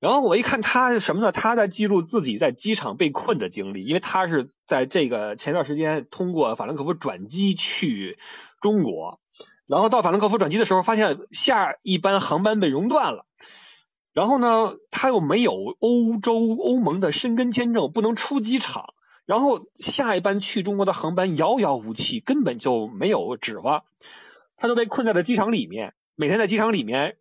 [0.00, 1.32] 然后我一看他是什么呢？
[1.32, 8.16] 他在记录自己在机场被困的经历，因为他是在这个前段时间通过法兰克福转机去
[8.60, 9.18] 中国，
[9.66, 13.26] 然后到法兰克福转机的时候，发现下一班航班被熔断了，
[14.12, 18.94] 然后呢，他又没有欧洲欧盟的申根签证，不能出机场，
[19.26, 23.82] 然后下一班去中国的航班遥遥无期，根本就没有指望，
[24.56, 27.16] 他都被困在了机场里面，每天在机场里面。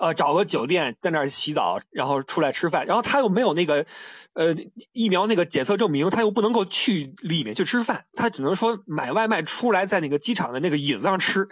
[0.00, 3.86] 呃，找个酒店在那儿洗澡，然后出来吃饭，然后他又没有那个，
[4.32, 4.54] 呃，
[4.92, 11.48] 疫苗那个检测证明，他又不能够去里面去吃饭，他只能说买外卖出来，在那个机场的那个椅子上吃，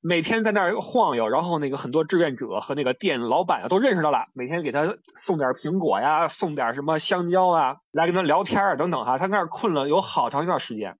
[0.00, 10.96] 每天在那儿晃悠，然后那个很多志愿者和那个店老板都认识他了，每天给他送点苹果呀，送点什么香蕉啊，来跟他聊天啊等等哈，他那儿困了有好长一段时间。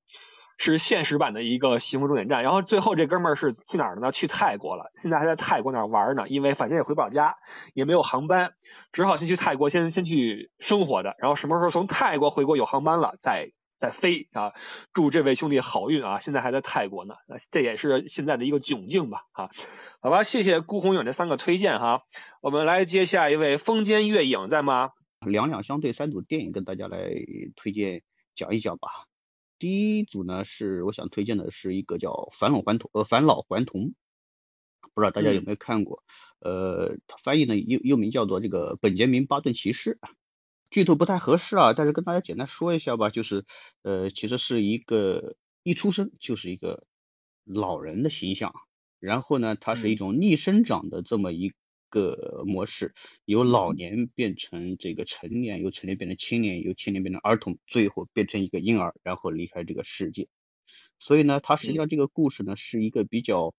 [0.56, 4.12] 是现实版的一个幸福终点站，然后最后这哥们儿是去哪儿呢？
[4.12, 7.36] 去泰国了，现在还在泰国那儿玩呢，因为反正也回不了家，
[7.74, 8.52] 也没有航班，
[8.92, 14.52] 只好先去泰国先先去生活的，然后什么时候从泰国回国有航班了再再飞啊！
[14.92, 16.20] 祝这位兄弟好运啊！
[16.20, 17.14] 现在还在泰国呢，
[17.50, 19.22] 这也是现在的一个窘境吧？
[19.32, 19.50] 啊，
[20.00, 22.02] 好吧，谢谢顾红影这三个推荐哈，
[22.40, 24.90] 我们来接下一位风间月影在吗？
[25.26, 26.98] 两两相对三组电影跟大家来
[27.56, 28.02] 推荐
[28.34, 28.88] 讲一讲吧。
[29.58, 33.80] 第一组呢是我想推荐的是一个叫《返老还童》呃《返老还童》，
[34.94, 36.02] 不知道大家有没有看过？
[36.40, 39.98] 呃，翻译呢又又名叫做这个《本杰明巴顿骑士》。
[40.70, 43.44] 剧透不太合适啊，但是跟大家简单说一下吧，就是
[43.82, 46.84] 呃其实是一个一出生就是一个
[47.44, 48.52] 老人的形象，
[48.98, 51.52] 然后呢他是一种逆生长的这么一。
[51.94, 52.92] 个模式
[53.24, 60.26] 由老年变成这个成年，由成年变成青年，由青年变成儿童，最后变成一个婴儿，然后离开这个世界。
[60.98, 63.54] 所以呢，它实际上这个故事呢是一个比较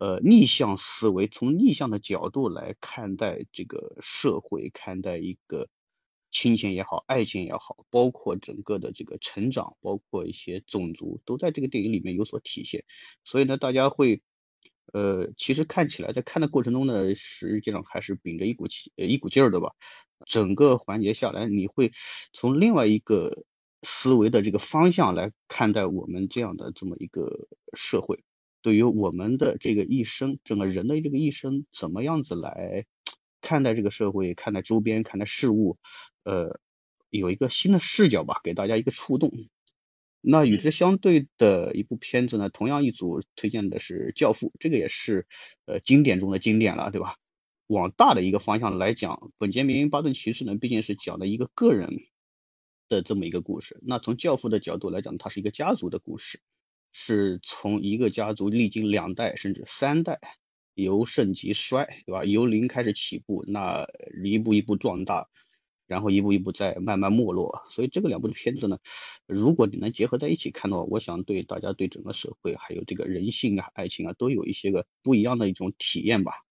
[0.00, 5.68] 呃逆向思维，从逆向的角度来看待这个社会，看待一个
[6.30, 12.86] 亲情也好，爱情也好，包括整个的这个成长，包括一些种族，都在这个电影里面有所体现。
[13.24, 14.22] 所以呢，大家会。
[14.92, 19.72] 呃，其实看起来在看的过程中呢，实际上还是秉着一股气呃一股劲儿的吧。
[20.26, 21.92] 整个环节下来，你会
[22.32, 23.44] 从另外一个
[23.82, 28.24] 思维的这个方向来看待我们这样的这么一个社会，
[28.60, 32.84] 对于我们的这个一生，整个人的这个一生，怎么样子来
[33.40, 35.78] 看待这个社会，看待周边，看待事物，
[36.24, 36.58] 呃，
[37.10, 39.30] 有一个新的视角吧，给大家一个触动。
[40.20, 45.26] 那与之相对的一部片子呢，同样一组推荐的是《教父》，这个也是
[45.66, 47.16] 呃经典中的经典了，对吧？
[47.68, 52.00] 往大的一个方向来讲，本杰明·巴顿骑士呢，毕竟是讲的一个个人
[52.88, 53.78] 的这么一个故事。
[53.82, 56.40] 那从《教父》的角度来讲，它是一个家族的故事，
[56.92, 60.18] 是从一个家族历经两代甚至三代，
[60.74, 62.24] 由盛及衰，对吧？
[62.24, 63.86] 由零开始起步，那
[64.24, 65.28] 一步一步壮大。
[65.88, 68.78] 然后一步一步在慢慢没落，所以这个两部的片子呢，
[69.26, 76.44] 如果你能结合在一起看的话，我想对大家对整个社会还有这个人性啊、爱情啊，都有一些个不一样的一种体验吧。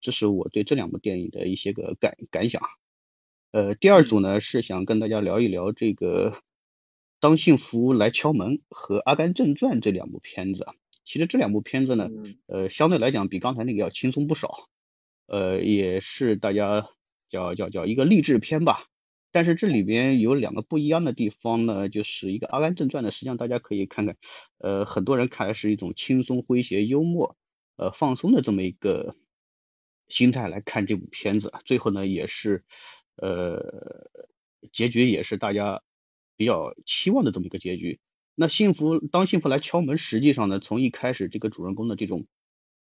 [0.00, 2.62] 这是我对这两部电影的一些个感感想。
[3.52, 6.30] 呃，第二组呢是想跟大家聊一聊这个
[7.20, 10.66] 《当幸福来敲门》和《阿甘正传》这两部片子。
[11.04, 12.08] 其实这两部片子呢，
[12.46, 14.70] 呃，相对来讲比刚才那个要轻松不少，
[15.26, 16.88] 呃，也是大家。
[17.28, 18.86] 叫叫叫一个励志片吧，
[19.30, 24.16] 但是这里边有两个不一样的地方呢，就是一个《阿甘正传》呢，实际上大家可以看看，
[24.58, 27.36] 呃，很多人看来是一种轻松诙谐、幽默、
[27.76, 29.14] 呃放松的这么一个
[30.08, 32.64] 心态来看这部片子，最后呢也是
[33.16, 34.08] 呃
[34.72, 35.82] 结局也是大家
[36.36, 38.00] 比较期望的这么一个结局。
[38.34, 42.26] 那幸福当幸福来敲门，实际上呢，从一开始这个主人公的这种。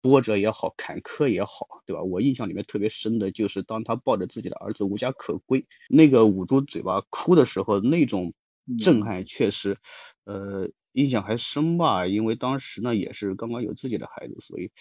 [0.01, 2.03] 波折也好，坎坷也好，对吧？
[2.03, 8.33] 我印象里面特别深的就是当他抱着自己的儿子无家可归，那个捂住嘴巴哭的时候，那种
[8.77, 9.77] 震撼确实，
[10.25, 12.07] 呃，印象还深吧。
[12.07, 14.71] 因为当时呢也是刚刚有自己的孩子，所以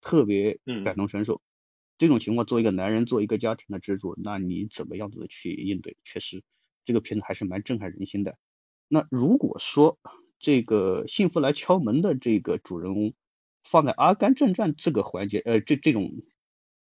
[0.00, 1.40] 特别感同身受。
[1.98, 5.96] 这种情况，作为一个男人，做一个家庭的支柱，那你怎么样子去应对？
[6.04, 6.42] 确实，
[6.84, 8.36] 这个片子还是蛮震撼人心的。
[8.88, 9.98] 那如果说
[10.40, 13.14] 这个幸福来敲门的这个主人公，
[13.64, 16.22] 放在《阿甘正传》这个环节，呃，这这种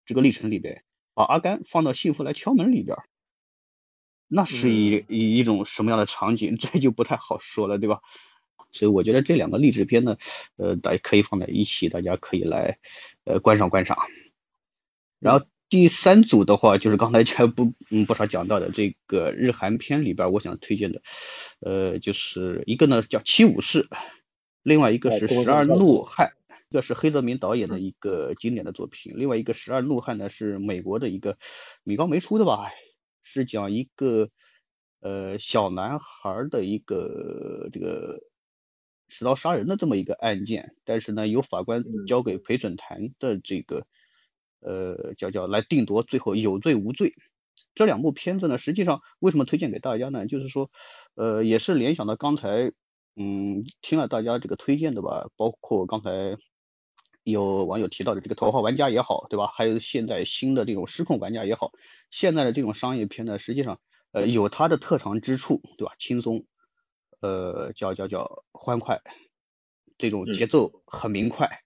[0.06, 0.82] 这个历程里边，
[1.14, 2.96] 把阿甘放到《幸福来敲门》里边，
[4.28, 6.56] 那是一一一种什么样的场景？
[6.56, 8.00] 这就不太好说了，对吧？
[8.72, 10.16] 所以我觉得这两个励志片呢，
[10.56, 12.78] 呃，大家可以放在一起，大家可以来
[13.24, 13.98] 呃观赏观赏。
[15.18, 21.02] 然后第三组的话，就是刚才 前不嗯不少讲到的这个日韩片里边，我想推荐的，
[21.58, 23.82] 呃，就是一个呢叫《七武士》，
[24.62, 26.28] 另外一个是《十二怒汉》。
[26.70, 31.36] 一个是黑泽明导演的一个经典的作品，另外一个《十二怒汉》呢是美国的一个
[31.82, 32.70] 米高梅出的吧，
[33.24, 34.30] 是讲一个
[35.00, 38.20] 呃小男孩的一个这个
[39.08, 43.84] 持刀杀人的这么一个案件，但是呢由法官交给陪审团的这个
[44.60, 47.16] 呃叫叫来定夺最后有罪无罪。
[47.74, 50.28] 这两部片子呢，实际上为什么推荐给大家呢？
[50.28, 50.70] 就是说
[51.16, 52.70] 呃也是联想到刚才
[53.16, 56.38] 嗯听了大家这个推荐的吧，包括刚才。
[57.22, 59.46] 有网友提到的这个头号玩家也好，对吧？
[59.46, 61.72] 还有现在新的这种失控玩家也好，
[62.10, 63.78] 现在的这种商业片呢，实际上
[64.12, 65.94] 呃有它的特长之处，对吧？
[65.98, 66.46] 轻松，
[67.20, 69.02] 呃叫叫叫欢快，
[69.98, 71.62] 这种节奏很明快。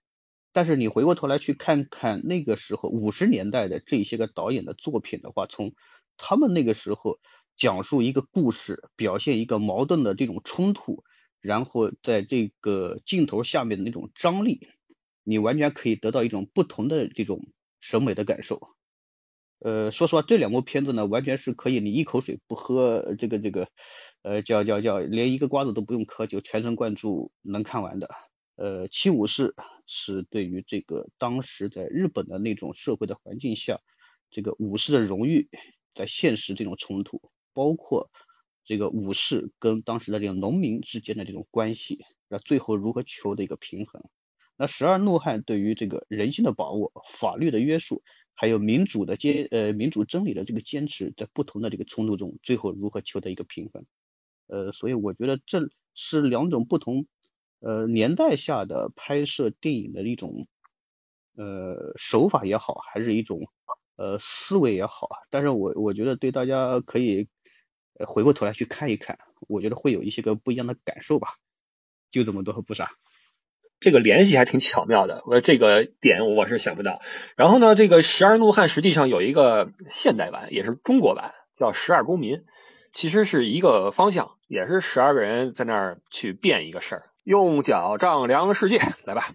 [0.53, 5.73] 但是你回过头来去看看那个时候五十年代的这些个导演的作品的话，从
[6.17, 7.19] 他们那个时候
[7.57, 11.05] 讲述一个故事，表现一个矛盾的这种冲突，
[11.41, 14.69] 然后在这个镜头下面的那种张力。
[15.25, 17.47] 你完全可以得到一种不同的这种
[17.81, 18.69] 审美的感受。
[19.61, 23.69] 呃，说实话，这两部片子呢，完全是可以你一口水不喝，这个这个，
[24.23, 28.09] 呃，叫叫叫，连一个瓜子都不用嗑，就全神贯注能看完的。
[28.57, 29.55] 呃，七武士
[29.87, 33.81] 是对于这个当时在日本的那种社会的环境下，
[34.31, 35.49] 这个武士的荣誉
[35.95, 37.23] 在现实这种冲突，
[37.55, 38.11] 包括
[38.65, 44.03] 这个武士跟当时的这个农民之间的这种关系，那最后如何求的一个平衡。
[44.57, 48.03] 那十二怒汉对于这个人性的把握、法律的约束，
[48.35, 53.85] 还有民主的坚呃民主真理的这个坚持，在不同的这个冲突中，最后如何求得一个平衡？
[54.47, 57.07] 呃，所以我觉得这是两种不同
[57.61, 60.47] 呃年代下的拍摄电影的一种
[61.37, 63.49] 呃手法也好，还是一种
[63.97, 67.29] 呃思维也好，但是我我觉得对大家可以
[68.07, 71.35] 回过头来去看一看，我觉得会有一些个不一样的感受吧。
[72.11, 72.91] 就这么多，不傻。
[73.85, 77.03] 这个联系还挺巧妙的，我这个点我是想不到。
[77.37, 82.37] 然后呢，这个《十二怒汉》实际上有一个现代版，也是中国版，叫《十二公民》，
[82.95, 89.35] 其实是一个方向，也是十二个人在那儿去变一个事儿，用脚丈量世界，来吧。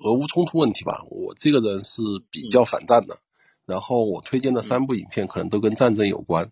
[0.00, 3.18] 俄乌冲突问题吧，我这个人是比较反战的，
[3.66, 6.50] 然后我推荐的三部影片可能都跟战争有关。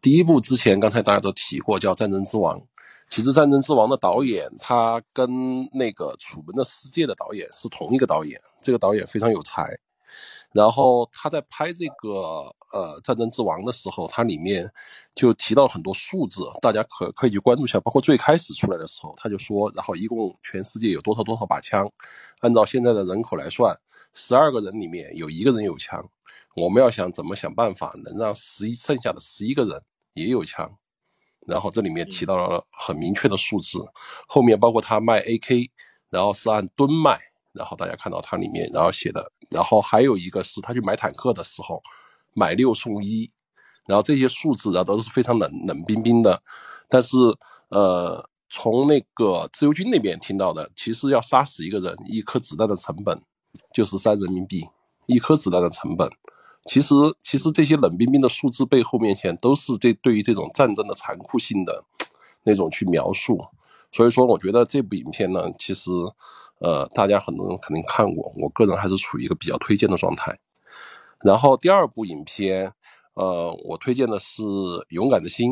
[0.00, 2.58] 第一部之前刚才大家都提过，叫《战争之王》。
[3.14, 8.40] 其实《战争之王》的导演，他跟那个《楚门的世界》的导演是同一个导演。
[8.62, 9.68] 这个导演非常有才。
[10.50, 12.08] 然后他在拍这个
[12.72, 14.66] 呃《战争之王》的时候，它里面
[15.14, 17.78] 就提到很多数字，大家可可以去关注一下。
[17.80, 21.86] 包括最开始出来的时候，他就说，然后一共全世界有多少多少把枪，
[22.40, 23.78] 按照现在的人口来算，
[24.14, 26.02] 十二个人里面有一个人有枪，
[26.56, 29.82] 我们要想怎么想办法能让十一剩下的十一个人
[30.14, 30.78] 也有枪。
[31.46, 33.78] 然后这里面提到了很明确的数字，
[34.26, 35.70] 后面包括他卖 AK，
[36.10, 37.18] 然后是按吨卖。
[37.54, 41.82] 然后大家看到它里面，然后写的，然后还有一个是他去买坦克的时候，
[42.32, 43.30] 买六送一，
[43.86, 46.42] 然后这些数字啊都是非常冷冷冰冰的。
[46.88, 47.18] 但是
[47.68, 53.20] 呃，从那个自由军那边听到的，其实要杀死一个人，一颗子弹的成本
[53.74, 54.66] 就是三人民币，
[55.04, 56.10] 一颗子弹的成本。
[56.64, 61.84] 其实其实这些冷冰冰的数字背后面前，都是这对于这种战争的残酷性的
[62.44, 63.44] 那种去描述。
[63.90, 65.90] 所以说，我觉得这部影片呢，其实。
[66.64, 70.38] 呃，大家很多人肯定看过，我个人还是处于一个比较推荐的状态。
[71.24, 72.72] 然后第二部影片，
[73.14, 74.44] 呃，我推荐的是
[74.90, 75.50] 《勇敢的心》，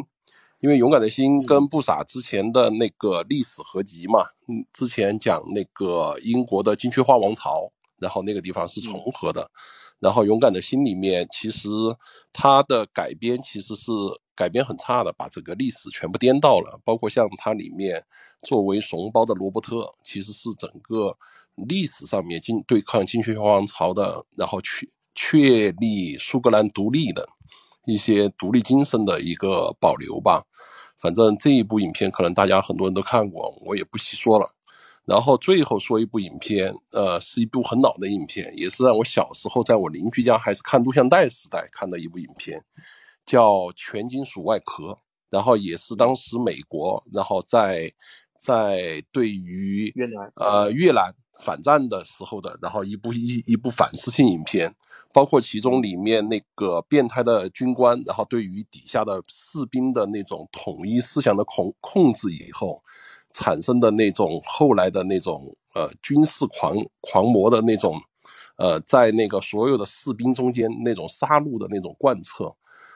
[0.60, 9.50] 因为《勇敢的心》跟不傻之前的那个历史合集嘛，嗯，之前讲那个英国的金雀花王朝，然后那个地方是重合的。
[10.00, 11.68] 然后《勇敢的心》里面，其实
[12.32, 13.92] 它的改编其实是
[14.34, 16.80] 改编很差的，把整个历史全部颠倒了。
[16.84, 18.02] 包括像它里面
[18.42, 21.16] 作为怂包的罗伯特，其实是整个
[21.54, 27.28] 历史上面金对抗金雀王朝的，然后确确立苏格兰独立的
[27.84, 30.44] 一些独立精神的一个保留吧。
[30.98, 34.54] 反正这一部影片可能大家很多人都看过，我也不细说了。
[35.10, 42.62] 然后最后说一部影片，呃，是一部很老的影片，也是让我小时候在我邻居家还是看录像带时代看的一部影片，
[43.26, 44.84] 叫《全金属外壳》。
[45.28, 47.92] 然后也是当时美国，然后在
[48.36, 54.72] 在对于越南呃越南反战的时候的，然后一部一一部反思性影片，
[55.12, 62.80] 包括其中里面那个变态的军官，然后对于底下的士兵的那种统一思想的控控制以后。
[63.32, 68.00] 产生的那种后来的那种呃军事狂狂魔的那种，
[68.56, 72.54] 呃，在那个所有的士兵中间那种杀戮的那种贯彻，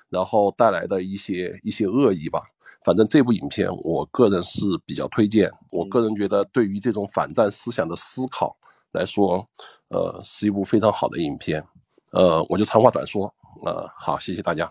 [0.08, 2.42] 然后带来的一些一些恶意吧。
[2.84, 5.50] 反正这部影片我个人是比较推荐。
[5.70, 8.54] 我个人觉得对于这种反战思想的思考
[8.92, 9.48] 来说，
[9.88, 11.64] 呃，是一部非常好的影片。
[12.12, 13.32] 呃，我就长话短说。
[13.64, 14.70] 呃，好，谢谢大家。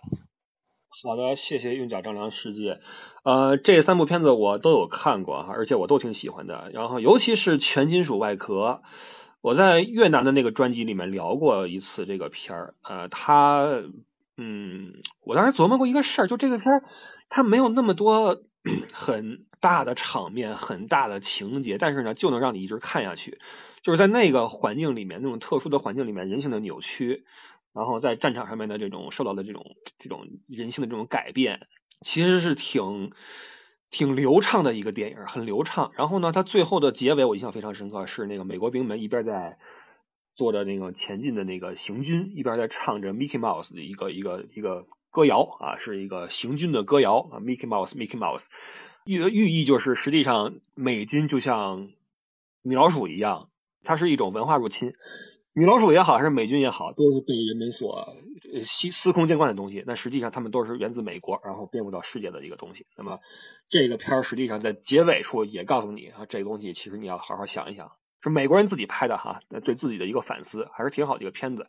[1.02, 2.80] 好的，谢谢韵脚丈量世界。
[3.24, 6.70] 呃，这三部片子我都有看过哈，而且我都挺喜欢的。
[6.72, 8.82] 然后，尤其是《全金属外壳》，
[9.42, 12.76] 我在越南的那个专辑里面聊过一次这个片儿。
[12.84, 13.82] 呃，它，
[14.38, 16.84] 嗯，我当时琢磨过一个事儿，就这个片儿，
[17.28, 18.44] 它没有那么多
[18.94, 23.40] 很大的场面、很大的情节，但是呢，就能让你一直看下去。
[23.82, 27.26] 就是在那个环境里面，那种特殊的环境里面，人性的扭曲。
[27.74, 31.68] 然后在战场上面的这种受到的这种这种人性的这种改变，
[32.02, 33.12] 其实是挺
[33.90, 35.92] 挺流畅的一个电影，很流畅。
[35.96, 39.58] 然后呢，它最后的结尾我印象非常深刻，是那个美国兵们一边在
[40.36, 48.46] 做着那个前进的那个行军，一边在唱着 Mickey Mouse 的一个一个一个歌谣啊，是一个行军的歌谣啊，Mickey Mouse，Mickey Mouse，
[49.06, 51.90] 寓寓意就是实际上美军就像
[52.62, 53.50] 米老鼠一样，
[53.84, 54.94] 它是一种文化入侵。
[55.56, 58.16] 米老鼠也好，还是美军也好，都是被人们所
[58.66, 59.84] 司司空见惯的东西。
[59.86, 62.88] 但实际上，他们都是源自美国，然后遍布到世界的一个东西。
[62.98, 63.20] 那么，
[63.70, 67.92] 这个片儿实际上在结尾处也告诉你啊，这个东西其实你要好好想一想，
[68.22, 71.68] 是美国人自己拍的哈，对自己的一个反思，还是挺好的一个片子。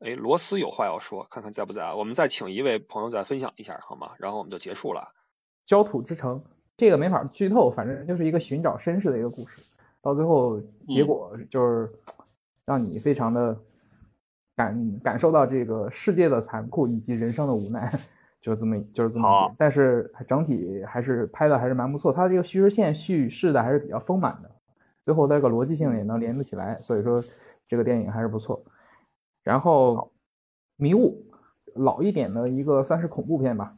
[0.00, 1.94] 哎，罗斯有话要说，看看在不在啊？
[1.94, 4.10] 我们再请一位朋友再分享一下好吗？
[4.18, 5.14] 然后我们就结束了。
[5.66, 6.42] 焦土之城，
[6.76, 9.62] 这个没法剧透，反正就是一个寻找绅士的一个故事，
[10.02, 11.88] 到最后结果就是。
[12.66, 13.56] 让你非常的
[14.56, 17.90] 感感受到这个世界的残酷以及人生的无奈，
[18.40, 19.54] 就是这么就是这么点。
[19.58, 24.50] 但是整体还是拍的还是蛮不错，它这个叙事线叙事的还是比较丰满的，
[25.02, 27.22] 最后那个逻辑性也能连得起来，所以说
[27.66, 28.64] 这个电影还是不错。
[29.42, 30.12] 然后
[30.76, 31.26] 迷雾
[31.74, 33.74] 老一点的一个算是恐怖片吧，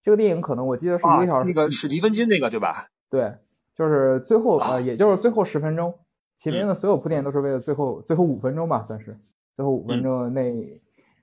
[0.00, 2.86] 这个电影可能我记得是一个小时，那个史蒂芬金那个对吧？
[3.10, 3.34] 对，
[3.74, 5.92] 就是最后呃，也就是最后十分钟。
[6.36, 9.16] 前面的所有铺垫都是为了最后最后五分钟吧，算是
[9.54, 10.52] 最后五分钟那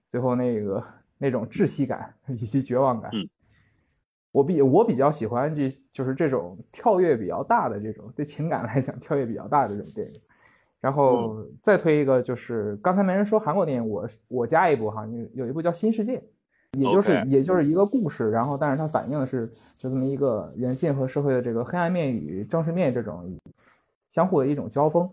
[0.09, 0.83] 最后那个
[1.17, 3.11] 那种窒息感 以及绝望感。
[4.31, 10.13] 我比我比较喜欢这就是这种跳跃比较大的这种对情感来讲跳跃比较大的这种电影。
[10.79, 16.17] 然后再推一个就是刚才没人说韩国电影，我我加一部哈，有有一部叫《新世界》，
[16.79, 19.45] 也就是也就是一个故事，然后但是它反映的是
[19.77, 23.37] 就这么一个人性和社会的这个黑暗面与正视面这种。
[24.11, 25.09] 相互的一种交锋，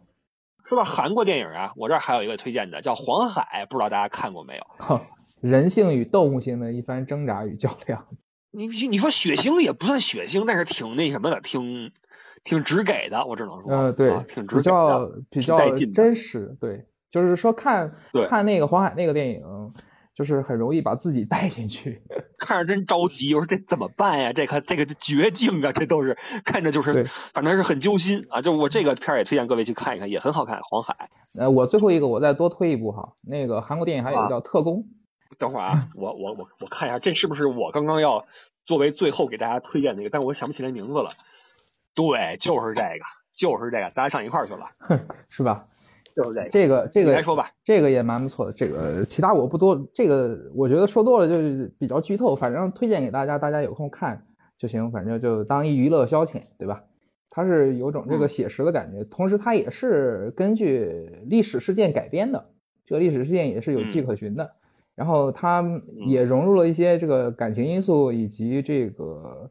[0.64, 4.62] 说到韩国电影啊，我这儿还有一个推荐的，叫《黄海》，不知道大家看过没有？
[5.42, 8.04] 人性与动物性的一番挣扎与较量。
[8.52, 11.90] 你你说血腥也不算血腥，但是挺那什么的，挺
[12.42, 16.56] 挺直给的，我只能说，嗯，对，挺直给比较比较真实。
[16.58, 17.92] 对，就是说看
[18.28, 19.42] 看那个黄海那个电影。
[20.16, 22.02] 就是很容易把自己带进去，
[22.40, 23.34] 看着真着急。
[23.34, 24.32] 我说这怎么办呀？
[24.32, 25.70] 这可这个绝境啊！
[25.70, 28.40] 这都是看着就是，反正是很揪心啊。
[28.40, 30.94] 就我这个片儿也推荐各位去看一看，也很好看，《黄海》。
[31.38, 34.76] 呃，我最后一个我再多推一部哈，那个韩国电影还有一个叫《特工》。
[35.38, 38.24] 等会儿啊，我我我我看一下，这是不是我刚刚要
[38.64, 40.08] 作为最后给大家推荐那个？
[40.08, 41.12] 但我想不起来名字了。
[41.94, 43.04] 对，就是这个，
[43.36, 44.64] 就是这个，咱俩上一块儿去了，
[45.28, 45.66] 是吧？
[46.16, 48.52] 就是这个，这个这个来说吧，这个也蛮不错的。
[48.52, 52.34] 这个其他我不多，这个我觉得说多了就是比较剧透。
[52.34, 54.24] 反正推荐给大家，大家有空看
[54.56, 54.90] 就行。
[54.90, 56.82] 反正就当一娱乐消遣，对吧？
[57.28, 62.42] 它是有种这个写实的感觉，同时它也是根据历史事件改编的。
[62.86, 64.50] 这个历史事件也是有迹可循的。
[64.94, 65.62] 然后它
[66.06, 69.50] 也融入了一些这个感情因素以及这个。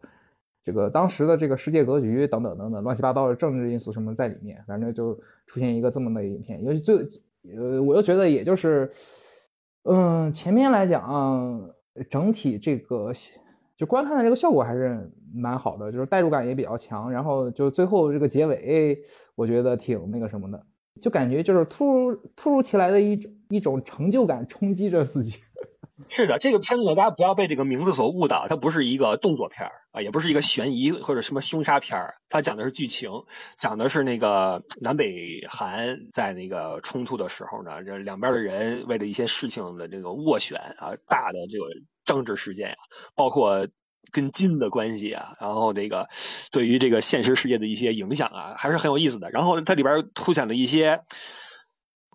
[0.66, 5.14] 这个当时的这个世界格局等等等等乱七八糟的政治因素什么在里面，反正就
[5.46, 6.64] 出现一个这么的影片。
[6.64, 6.96] 尤其最
[7.56, 8.90] 呃，我又觉得也就是，
[9.84, 11.70] 嗯，前面来讲
[12.10, 13.14] 整体这个
[13.78, 17.12] 就观看的这个效果还是蛮好的，就是代入感也比较强。
[17.12, 18.98] 然后就最后这个结尾，
[19.36, 20.66] 我觉得挺那个什么的，
[21.00, 25.38] 就感觉就是突如突如其来的一种一种成就感冲击着自己。
[26.10, 33.10] 是的，这个片子大家不要被这个名字所误导，它不是一个动作片儿啊，也不是一个悬疑或者什么凶杀片儿，它讲的是剧情，
[33.58, 41.66] 讲的是那个南北韩在那个冲突的时候呢，这两边的人为了一些事情的这个斡旋啊，大的这个
[42.04, 42.76] 政治事件呀，
[43.16, 43.66] 包括
[44.12, 46.10] 跟金的关系啊，然后这个
[46.52, 49.32] 对于这个现实世界的一些影响啊，还是很有意思的。
[49.32, 51.00] 然后它里边凸显了一些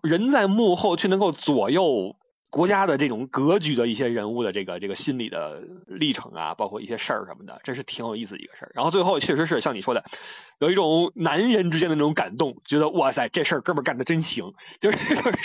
[0.03, 2.15] 人在幕后却能够左右。
[2.51, 8.71] 国家的这种格局的一些人物的这个这个心理的历程啊，包括一些事儿什么的，这是挺有意思一个事儿。
[8.75, 10.03] 然后最后确实是像你说的，
[10.59, 14.97] 有一种男人之间的那种感动，觉得哇塞，这事儿哥们儿干的真行， 就是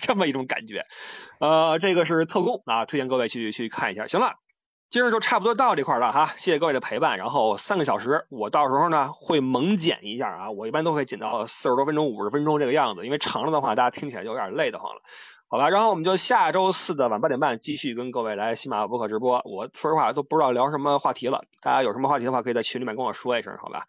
[0.02, 0.84] 这么一种感觉。
[1.38, 4.04] 呃，这个是特工啊，推荐各位去去看一下。
[4.08, 4.32] 行了，
[4.90, 7.16] 今儿就差不多到这块了哈，谢谢各位的陪伴。
[7.16, 15.00] 然后三个小时，我到时候呢会猛剪一下啊，我一般都会剪到四十多分钟、五十分钟这个样子，因为长了的话大家听起来就有点累得慌了。
[15.48, 19.40] 好吧，然后我们就下周四的晚八点半继续跟各位来喜马播客直播。
[19.44, 23.84] 我说实话都不知道聊什么话题了，大家有什么话题的话，可以在群里面跟我说一声，好吧？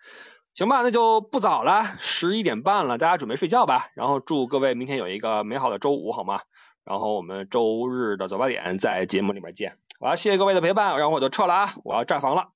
[0.53, 3.89] 行吧，那就不早了，十一点半了，大家准备睡觉吧。
[3.95, 6.41] 然后祝各位明天有一个美好的周五，好吗？
[6.83, 9.77] 然后我们周日的早八点在节目里面见。
[9.99, 12.49] 好，谢谢各位的陪伴，然后我就撤了啊，我要站房了。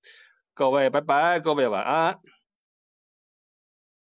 [0.53, 2.19] 各位拜拜，各位晚安。